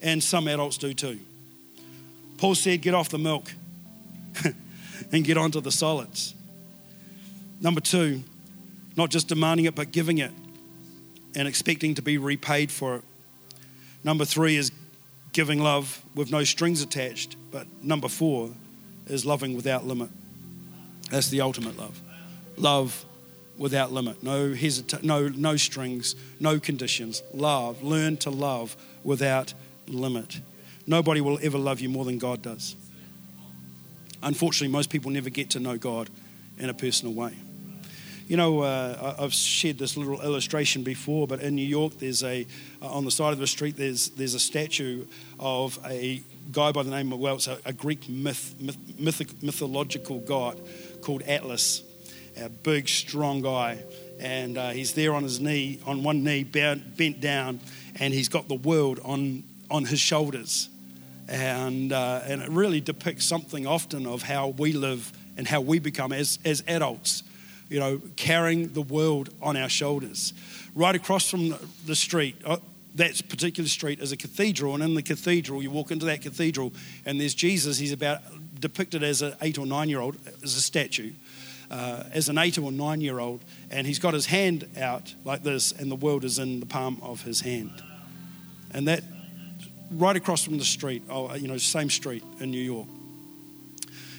and 0.00 0.22
some 0.22 0.48
adults 0.48 0.78
do 0.78 0.94
too. 0.94 1.20
Paul 2.38 2.54
said, 2.54 2.80
get 2.80 2.94
off 2.94 3.10
the 3.10 3.18
milk 3.18 3.52
and 5.12 5.24
get 5.24 5.36
onto 5.36 5.60
the 5.60 5.72
solids. 5.72 6.34
Number 7.60 7.80
two, 7.80 8.22
not 8.96 9.10
just 9.10 9.28
demanding 9.28 9.66
it, 9.66 9.74
but 9.74 9.90
giving 9.92 10.18
it 10.18 10.32
and 11.36 11.46
expecting 11.46 11.94
to 11.94 12.02
be 12.02 12.18
repaid 12.18 12.72
for 12.72 12.96
it. 12.96 13.04
Number 14.02 14.24
three 14.24 14.56
is 14.56 14.72
giving 15.32 15.60
love 15.60 16.02
with 16.14 16.32
no 16.32 16.42
strings 16.44 16.80
attached. 16.80 17.36
But 17.52 17.66
number 17.82 18.08
four 18.08 18.50
is 19.06 19.26
loving 19.26 19.54
without 19.54 19.86
limit. 19.86 20.08
That's 21.10 21.28
the 21.28 21.42
ultimate 21.42 21.78
love. 21.78 22.00
Love 22.56 23.04
without 23.58 23.92
limit. 23.92 24.22
No 24.22 24.50
hesita- 24.50 25.02
no, 25.02 25.28
no 25.28 25.56
strings, 25.56 26.16
no 26.40 26.58
conditions. 26.58 27.22
Love. 27.34 27.82
Learn 27.82 28.16
to 28.18 28.30
love 28.30 28.76
without 29.04 29.52
limit. 29.86 30.40
Nobody 30.86 31.20
will 31.20 31.38
ever 31.42 31.58
love 31.58 31.80
you 31.80 31.90
more 31.90 32.06
than 32.06 32.18
God 32.18 32.40
does. 32.42 32.74
Unfortunately, 34.22 34.72
most 34.72 34.88
people 34.88 35.10
never 35.10 35.30
get 35.30 35.50
to 35.50 35.60
know 35.60 35.76
God 35.76 36.08
in 36.58 36.70
a 36.70 36.74
personal 36.74 37.12
way. 37.12 37.34
You 38.26 38.36
know, 38.36 38.62
uh, 38.62 39.14
I've 39.20 39.32
shared 39.32 39.78
this 39.78 39.96
little 39.96 40.20
illustration 40.20 40.82
before, 40.82 41.28
but 41.28 41.40
in 41.40 41.54
New 41.54 41.66
York, 41.66 41.98
there's 41.98 42.24
a 42.24 42.44
uh, 42.82 42.88
on 42.88 43.04
the 43.04 43.10
side 43.10 43.32
of 43.32 43.38
the 43.38 43.46
street 43.46 43.76
there's 43.76 44.10
there's 44.10 44.34
a 44.34 44.40
statue 44.40 45.04
of 45.38 45.78
a 45.86 46.22
guy 46.50 46.72
by 46.72 46.82
the 46.82 46.90
name 46.90 47.12
of 47.12 47.20
well, 47.20 47.36
it's 47.36 47.46
a, 47.46 47.58
a 47.64 47.72
Greek 47.72 48.08
myth, 48.08 48.54
myth 48.58 48.78
mythic, 48.98 49.42
mythological 49.44 50.18
god 50.18 50.60
called 51.02 51.22
Atlas, 51.22 51.84
a 52.36 52.48
big, 52.48 52.88
strong 52.88 53.42
guy, 53.42 53.78
and 54.18 54.58
uh, 54.58 54.70
he's 54.70 54.92
there 54.94 55.14
on 55.14 55.22
his 55.22 55.40
knee, 55.40 55.80
on 55.86 56.02
one 56.02 56.24
knee, 56.24 56.42
bent, 56.42 56.96
bent 56.96 57.20
down, 57.20 57.60
and 58.00 58.12
he's 58.12 58.28
got 58.28 58.48
the 58.48 58.56
world 58.56 59.00
on, 59.04 59.44
on 59.70 59.84
his 59.84 60.00
shoulders. 60.00 60.68
And, 61.28 61.92
uh, 61.92 62.22
and 62.24 62.42
it 62.42 62.50
really 62.50 62.80
depicts 62.80 63.24
something 63.24 63.66
often 63.66 64.06
of 64.06 64.22
how 64.22 64.48
we 64.48 64.72
live 64.72 65.12
and 65.36 65.46
how 65.46 65.60
we 65.60 65.78
become 65.78 66.12
as, 66.12 66.38
as 66.44 66.62
adults, 66.68 67.22
you 67.68 67.80
know, 67.80 68.00
carrying 68.16 68.72
the 68.72 68.82
world 68.82 69.30
on 69.42 69.56
our 69.56 69.68
shoulders. 69.68 70.32
Right 70.74 70.94
across 70.94 71.28
from 71.28 71.54
the 71.86 71.96
street, 71.96 72.36
uh, 72.44 72.58
that 72.96 73.28
particular 73.28 73.68
street 73.68 74.00
is 74.00 74.12
a 74.12 74.16
cathedral, 74.16 74.74
and 74.74 74.82
in 74.82 74.94
the 74.94 75.02
cathedral, 75.02 75.62
you 75.62 75.70
walk 75.70 75.90
into 75.90 76.06
that 76.06 76.22
cathedral, 76.22 76.72
and 77.04 77.20
there's 77.20 77.34
Jesus. 77.34 77.78
He's 77.78 77.92
about 77.92 78.20
depicted 78.60 79.02
as 79.02 79.22
an 79.22 79.34
eight 79.42 79.58
or 79.58 79.66
nine 79.66 79.88
year 79.88 80.00
old, 80.00 80.16
as 80.42 80.56
a 80.56 80.62
statue, 80.62 81.12
uh, 81.70 82.04
as 82.12 82.28
an 82.28 82.38
eight 82.38 82.58
or 82.58 82.72
nine 82.72 83.00
year 83.00 83.18
old, 83.18 83.40
and 83.70 83.86
he's 83.86 83.98
got 83.98 84.14
his 84.14 84.26
hand 84.26 84.68
out 84.78 85.14
like 85.24 85.42
this, 85.42 85.72
and 85.72 85.90
the 85.90 85.96
world 85.96 86.24
is 86.24 86.38
in 86.38 86.60
the 86.60 86.66
palm 86.66 86.98
of 87.02 87.22
his 87.22 87.40
hand. 87.40 87.82
And 88.72 88.88
that 88.88 89.02
right 89.90 90.16
across 90.16 90.42
from 90.42 90.58
the 90.58 90.64
street, 90.64 91.02
oh, 91.10 91.34
you 91.34 91.48
know, 91.48 91.58
same 91.58 91.90
street 91.90 92.24
in 92.40 92.50
New 92.50 92.62
York. 92.62 92.88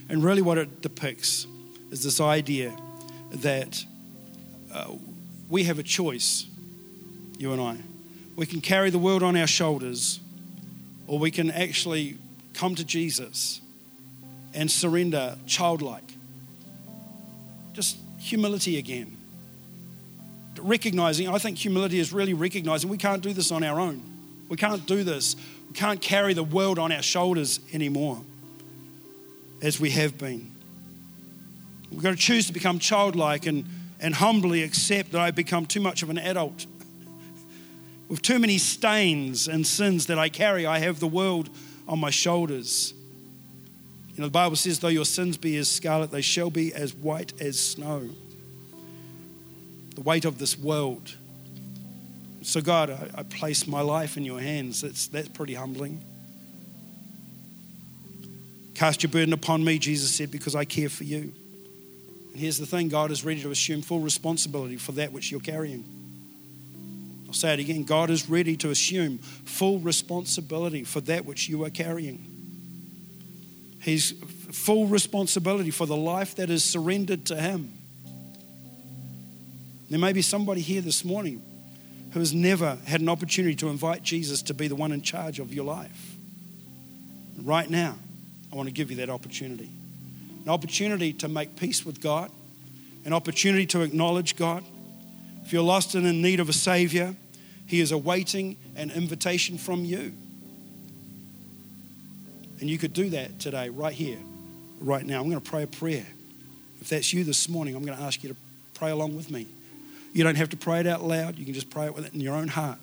And 0.09 0.23
really, 0.23 0.41
what 0.41 0.57
it 0.57 0.81
depicts 0.81 1.47
is 1.91 2.03
this 2.03 2.21
idea 2.21 2.75
that 3.31 3.83
uh, 4.73 4.93
we 5.49 5.63
have 5.65 5.79
a 5.79 5.83
choice, 5.83 6.45
you 7.37 7.51
and 7.51 7.61
I. 7.61 7.77
We 8.35 8.45
can 8.45 8.61
carry 8.61 8.89
the 8.89 8.99
world 8.99 9.23
on 9.23 9.35
our 9.35 9.47
shoulders, 9.47 10.19
or 11.07 11.19
we 11.19 11.31
can 11.31 11.49
actually 11.51 12.17
come 12.53 12.75
to 12.75 12.83
Jesus 12.83 13.61
and 14.53 14.69
surrender 14.69 15.37
childlike. 15.45 16.03
Just 17.73 17.97
humility 18.19 18.77
again. 18.77 19.15
Recognizing, 20.59 21.29
I 21.29 21.37
think 21.37 21.57
humility 21.57 21.99
is 21.99 22.11
really 22.11 22.33
recognizing 22.33 22.89
we 22.89 22.97
can't 22.97 23.21
do 23.21 23.33
this 23.33 23.51
on 23.51 23.63
our 23.63 23.79
own. 23.79 24.01
We 24.49 24.57
can't 24.57 24.85
do 24.85 25.03
this. 25.03 25.35
We 25.69 25.73
can't 25.73 26.01
carry 26.01 26.33
the 26.33 26.43
world 26.43 26.79
on 26.79 26.91
our 26.91 27.03
shoulders 27.03 27.59
anymore 27.73 28.21
as 29.61 29.79
we 29.79 29.91
have 29.91 30.17
been. 30.17 30.51
We've 31.91 32.03
got 32.03 32.11
to 32.11 32.15
choose 32.15 32.47
to 32.47 32.53
become 32.53 32.79
childlike 32.79 33.45
and, 33.45 33.65
and 33.99 34.13
humbly 34.13 34.63
accept 34.63 35.11
that 35.11 35.21
I've 35.21 35.35
become 35.35 35.65
too 35.65 35.79
much 35.79 36.03
of 36.03 36.09
an 36.09 36.17
adult. 36.17 36.65
With 38.09 38.21
too 38.21 38.39
many 38.39 38.57
stains 38.57 39.47
and 39.47 39.65
sins 39.65 40.07
that 40.07 40.19
I 40.19 40.29
carry, 40.29 40.65
I 40.65 40.79
have 40.79 40.99
the 40.99 41.07
world 41.07 41.49
on 41.87 41.99
my 41.99 42.09
shoulders. 42.09 42.93
You 44.15 44.21
know, 44.21 44.25
the 44.25 44.31
Bible 44.31 44.55
says, 44.55 44.79
though 44.79 44.87
your 44.87 45.05
sins 45.05 45.37
be 45.37 45.57
as 45.57 45.69
scarlet, 45.69 46.11
they 46.11 46.21
shall 46.21 46.49
be 46.49 46.73
as 46.73 46.93
white 46.93 47.39
as 47.41 47.59
snow. 47.59 48.09
The 49.95 50.01
weight 50.01 50.25
of 50.25 50.39
this 50.39 50.57
world. 50.57 51.15
So, 52.41 52.61
God, 52.61 52.89
I, 52.89 53.09
I 53.19 53.23
place 53.23 53.67
my 53.67 53.81
life 53.81 54.15
in 54.15 54.23
your 54.23 54.39
hands. 54.39 54.81
That's, 54.81 55.07
that's 55.07 55.27
pretty 55.29 55.53
humbling. 55.53 56.01
Cast 58.73 59.03
your 59.03 59.11
burden 59.11 59.33
upon 59.33 59.63
me, 59.63 59.79
Jesus 59.79 60.15
said, 60.15 60.31
because 60.31 60.55
I 60.55 60.63
care 60.63 60.89
for 60.89 61.03
you. 61.03 61.33
Here's 62.37 62.59
the 62.59 62.67
thing 62.67 62.87
God 62.87 63.09
is 63.09 63.25
ready 63.25 63.41
to 63.41 63.49
assume 63.49 63.81
full 63.81 63.99
responsibility 63.99 64.77
for 64.77 64.91
that 64.93 65.11
which 65.11 65.31
you're 65.31 65.39
carrying. 65.39 65.83
I'll 67.25 67.33
say 67.33 67.53
it 67.53 67.59
again 67.59 67.83
God 67.83 68.09
is 68.11 68.29
ready 68.29 68.55
to 68.57 68.69
assume 68.69 69.17
full 69.17 69.79
responsibility 69.79 70.83
for 70.83 71.01
that 71.01 71.25
which 71.25 71.49
you 71.49 71.63
are 71.63 71.71
carrying. 71.71 72.25
He's 73.81 74.11
full 74.51 74.85
responsibility 74.85 75.71
for 75.71 75.87
the 75.87 75.97
life 75.97 76.35
that 76.35 76.49
is 76.49 76.63
surrendered 76.63 77.25
to 77.25 77.35
Him. 77.35 77.73
There 79.89 79.99
may 79.99 80.13
be 80.13 80.21
somebody 80.21 80.61
here 80.61 80.81
this 80.81 81.03
morning 81.03 81.41
who 82.11 82.19
has 82.19 82.33
never 82.33 82.77
had 82.85 83.01
an 83.01 83.09
opportunity 83.09 83.55
to 83.55 83.69
invite 83.69 84.03
Jesus 84.03 84.43
to 84.43 84.53
be 84.53 84.67
the 84.67 84.75
one 84.75 84.91
in 84.91 85.01
charge 85.01 85.39
of 85.39 85.53
your 85.53 85.65
life. 85.65 86.15
Right 87.41 87.69
now, 87.69 87.95
I 88.51 88.55
want 88.55 88.67
to 88.67 88.73
give 88.73 88.91
you 88.91 88.97
that 88.97 89.09
opportunity 89.09 89.71
an 90.47 90.53
opportunity 90.53 91.11
to 91.11 91.27
make 91.27 91.57
peace 91.57 91.85
with 91.85 91.99
God, 91.99 92.31
an 93.03 93.11
opportunity 93.11 93.65
to 93.65 93.81
acknowledge 93.81 94.37
God. 94.37 94.63
If 95.43 95.51
you're 95.51 95.61
lost 95.61 95.93
and 95.93 96.07
in 96.07 96.21
need 96.21 96.39
of 96.39 96.47
a 96.47 96.53
Savior, 96.53 97.17
He 97.65 97.81
is 97.81 97.91
awaiting 97.91 98.55
an 98.77 98.89
invitation 98.91 99.57
from 99.57 99.83
you. 99.83 100.13
And 102.61 102.69
you 102.69 102.77
could 102.77 102.93
do 102.93 103.09
that 103.09 103.41
today, 103.41 103.67
right 103.67 103.91
here, 103.91 104.19
right 104.79 105.05
now. 105.05 105.19
I'm 105.19 105.29
going 105.29 105.41
to 105.41 105.51
pray 105.51 105.63
a 105.63 105.67
prayer. 105.67 106.05
If 106.79 106.87
that's 106.87 107.11
you 107.11 107.25
this 107.25 107.49
morning, 107.49 107.75
I'm 107.75 107.83
going 107.83 107.97
to 107.97 108.03
ask 108.05 108.23
you 108.23 108.29
to 108.29 108.35
pray 108.73 108.91
along 108.91 109.17
with 109.17 109.29
me. 109.29 109.47
You 110.13 110.23
don't 110.23 110.37
have 110.37 110.49
to 110.51 110.57
pray 110.57 110.79
it 110.79 110.87
out 110.87 111.03
loud, 111.03 111.37
you 111.37 111.43
can 111.43 111.55
just 111.55 111.69
pray 111.69 111.87
it 111.87 111.93
with 111.93 112.05
it 112.05 112.13
in 112.13 112.21
your 112.21 112.35
own 112.35 112.47
heart. 112.47 112.79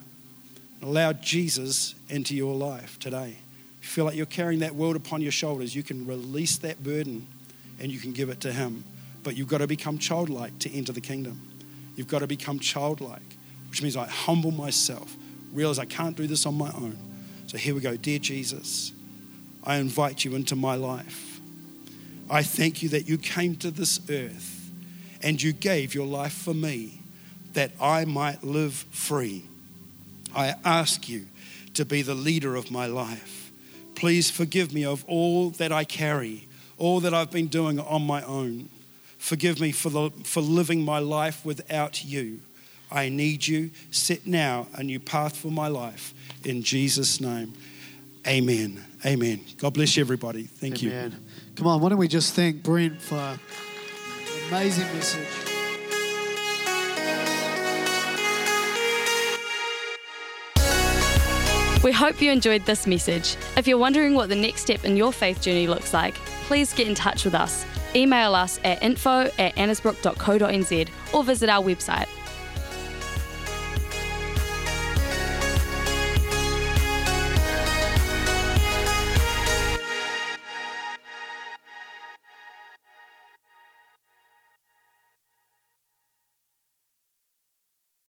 Allow 0.83 1.13
Jesus 1.13 1.95
into 2.09 2.35
your 2.35 2.53
life 2.53 2.99
today. 2.99 3.37
If 3.79 3.85
you 3.85 3.89
feel 3.89 4.05
like 4.05 4.15
you're 4.15 4.27
carrying 4.27 4.59
that 4.59 4.75
world 4.75 4.95
upon 4.95 5.23
your 5.23 5.31
shoulders, 5.31 5.75
you 5.75 5.81
can 5.81 6.05
release 6.05 6.59
that 6.59 6.83
burden 6.83 7.25
and 7.79 7.91
you 7.91 7.99
can 7.99 8.13
give 8.13 8.29
it 8.29 8.41
to 8.41 8.51
Him. 8.51 8.83
But 9.23 9.35
you've 9.35 9.47
got 9.47 9.59
to 9.59 9.67
become 9.67 9.97
childlike 9.97 10.59
to 10.59 10.71
enter 10.71 10.91
the 10.91 11.01
kingdom. 11.01 11.41
You've 11.95 12.07
got 12.07 12.19
to 12.19 12.27
become 12.27 12.59
childlike, 12.59 13.21
which 13.69 13.81
means 13.81 13.95
I 13.95 14.05
humble 14.07 14.51
myself, 14.51 15.15
realize 15.53 15.79
I 15.79 15.85
can't 15.85 16.15
do 16.15 16.27
this 16.27 16.45
on 16.45 16.55
my 16.55 16.71
own. 16.71 16.97
So 17.47 17.57
here 17.57 17.73
we 17.73 17.81
go. 17.81 17.95
Dear 17.95 18.19
Jesus, 18.19 18.91
I 19.63 19.77
invite 19.77 20.25
you 20.25 20.35
into 20.35 20.55
my 20.55 20.75
life. 20.75 21.39
I 22.29 22.43
thank 22.43 22.81
you 22.81 22.89
that 22.89 23.07
you 23.07 23.17
came 23.17 23.55
to 23.57 23.71
this 23.71 23.99
earth 24.09 24.69
and 25.21 25.41
you 25.41 25.53
gave 25.53 25.93
your 25.93 26.07
life 26.07 26.33
for 26.33 26.53
me 26.53 26.99
that 27.53 27.71
I 27.79 28.05
might 28.05 28.43
live 28.43 28.73
free. 28.73 29.45
I 30.35 30.55
ask 30.63 31.07
you 31.07 31.25
to 31.75 31.85
be 31.85 32.01
the 32.01 32.15
leader 32.15 32.55
of 32.55 32.71
my 32.71 32.85
life. 32.87 33.51
Please 33.95 34.29
forgive 34.29 34.73
me 34.73 34.83
of 34.83 35.05
all 35.07 35.51
that 35.51 35.71
I 35.71 35.83
carry 35.83 36.44
all 36.77 36.99
that 37.01 37.13
I've 37.13 37.31
been 37.31 37.47
doing 37.47 37.79
on 37.79 38.05
my 38.05 38.21
own. 38.23 38.69
Forgive 39.17 39.59
me 39.59 39.71
for, 39.71 39.89
the, 39.89 40.09
for 40.23 40.41
living 40.41 40.83
my 40.83 40.99
life 40.99 41.45
without 41.45 42.03
you. 42.03 42.41
I 42.91 43.09
need 43.09 43.47
you. 43.47 43.71
Set 43.91 44.27
now 44.27 44.67
a 44.75 44.83
new 44.83 44.99
path 44.99 45.35
for 45.35 45.49
my 45.49 45.67
life. 45.67 46.13
In 46.43 46.61
Jesus' 46.61 47.19
name, 47.19 47.53
amen. 48.27 48.83
Amen. 49.05 49.41
God 49.57 49.73
bless 49.73 49.97
you, 49.97 50.01
everybody. 50.01 50.43
Thank 50.43 50.83
amen. 50.83 51.11
you. 51.11 51.17
Come 51.55 51.67
on, 51.67 51.81
why 51.81 51.89
don't 51.89 51.97
we 51.97 52.07
just 52.07 52.33
thank 52.33 52.63
Brent 52.63 53.01
for 53.01 53.15
an 53.15 53.39
amazing 54.49 54.85
message. 54.93 55.27
We 61.83 61.91
hope 61.91 62.19
you 62.19 62.31
enjoyed 62.31 62.65
this 62.65 62.87
message. 62.87 63.37
If 63.55 63.67
you're 63.67 63.77
wondering 63.77 64.15
what 64.15 64.29
the 64.29 64.35
next 64.35 64.61
step 64.61 64.85
in 64.85 64.97
your 64.97 65.13
faith 65.13 65.41
journey 65.41 65.67
looks 65.67 65.93
like, 65.93 66.15
please 66.47 66.73
get 66.73 66.87
in 66.87 66.95
touch 66.95 67.25
with 67.25 67.35
us. 67.35 67.65
Email 67.95 68.35
us 68.35 68.59
at 68.63 68.81
info 68.83 69.29
at 69.39 69.55
annesbrook.co.nz 69.55 70.89
or 71.13 71.23
visit 71.23 71.49
our 71.49 71.63
website 71.63 72.07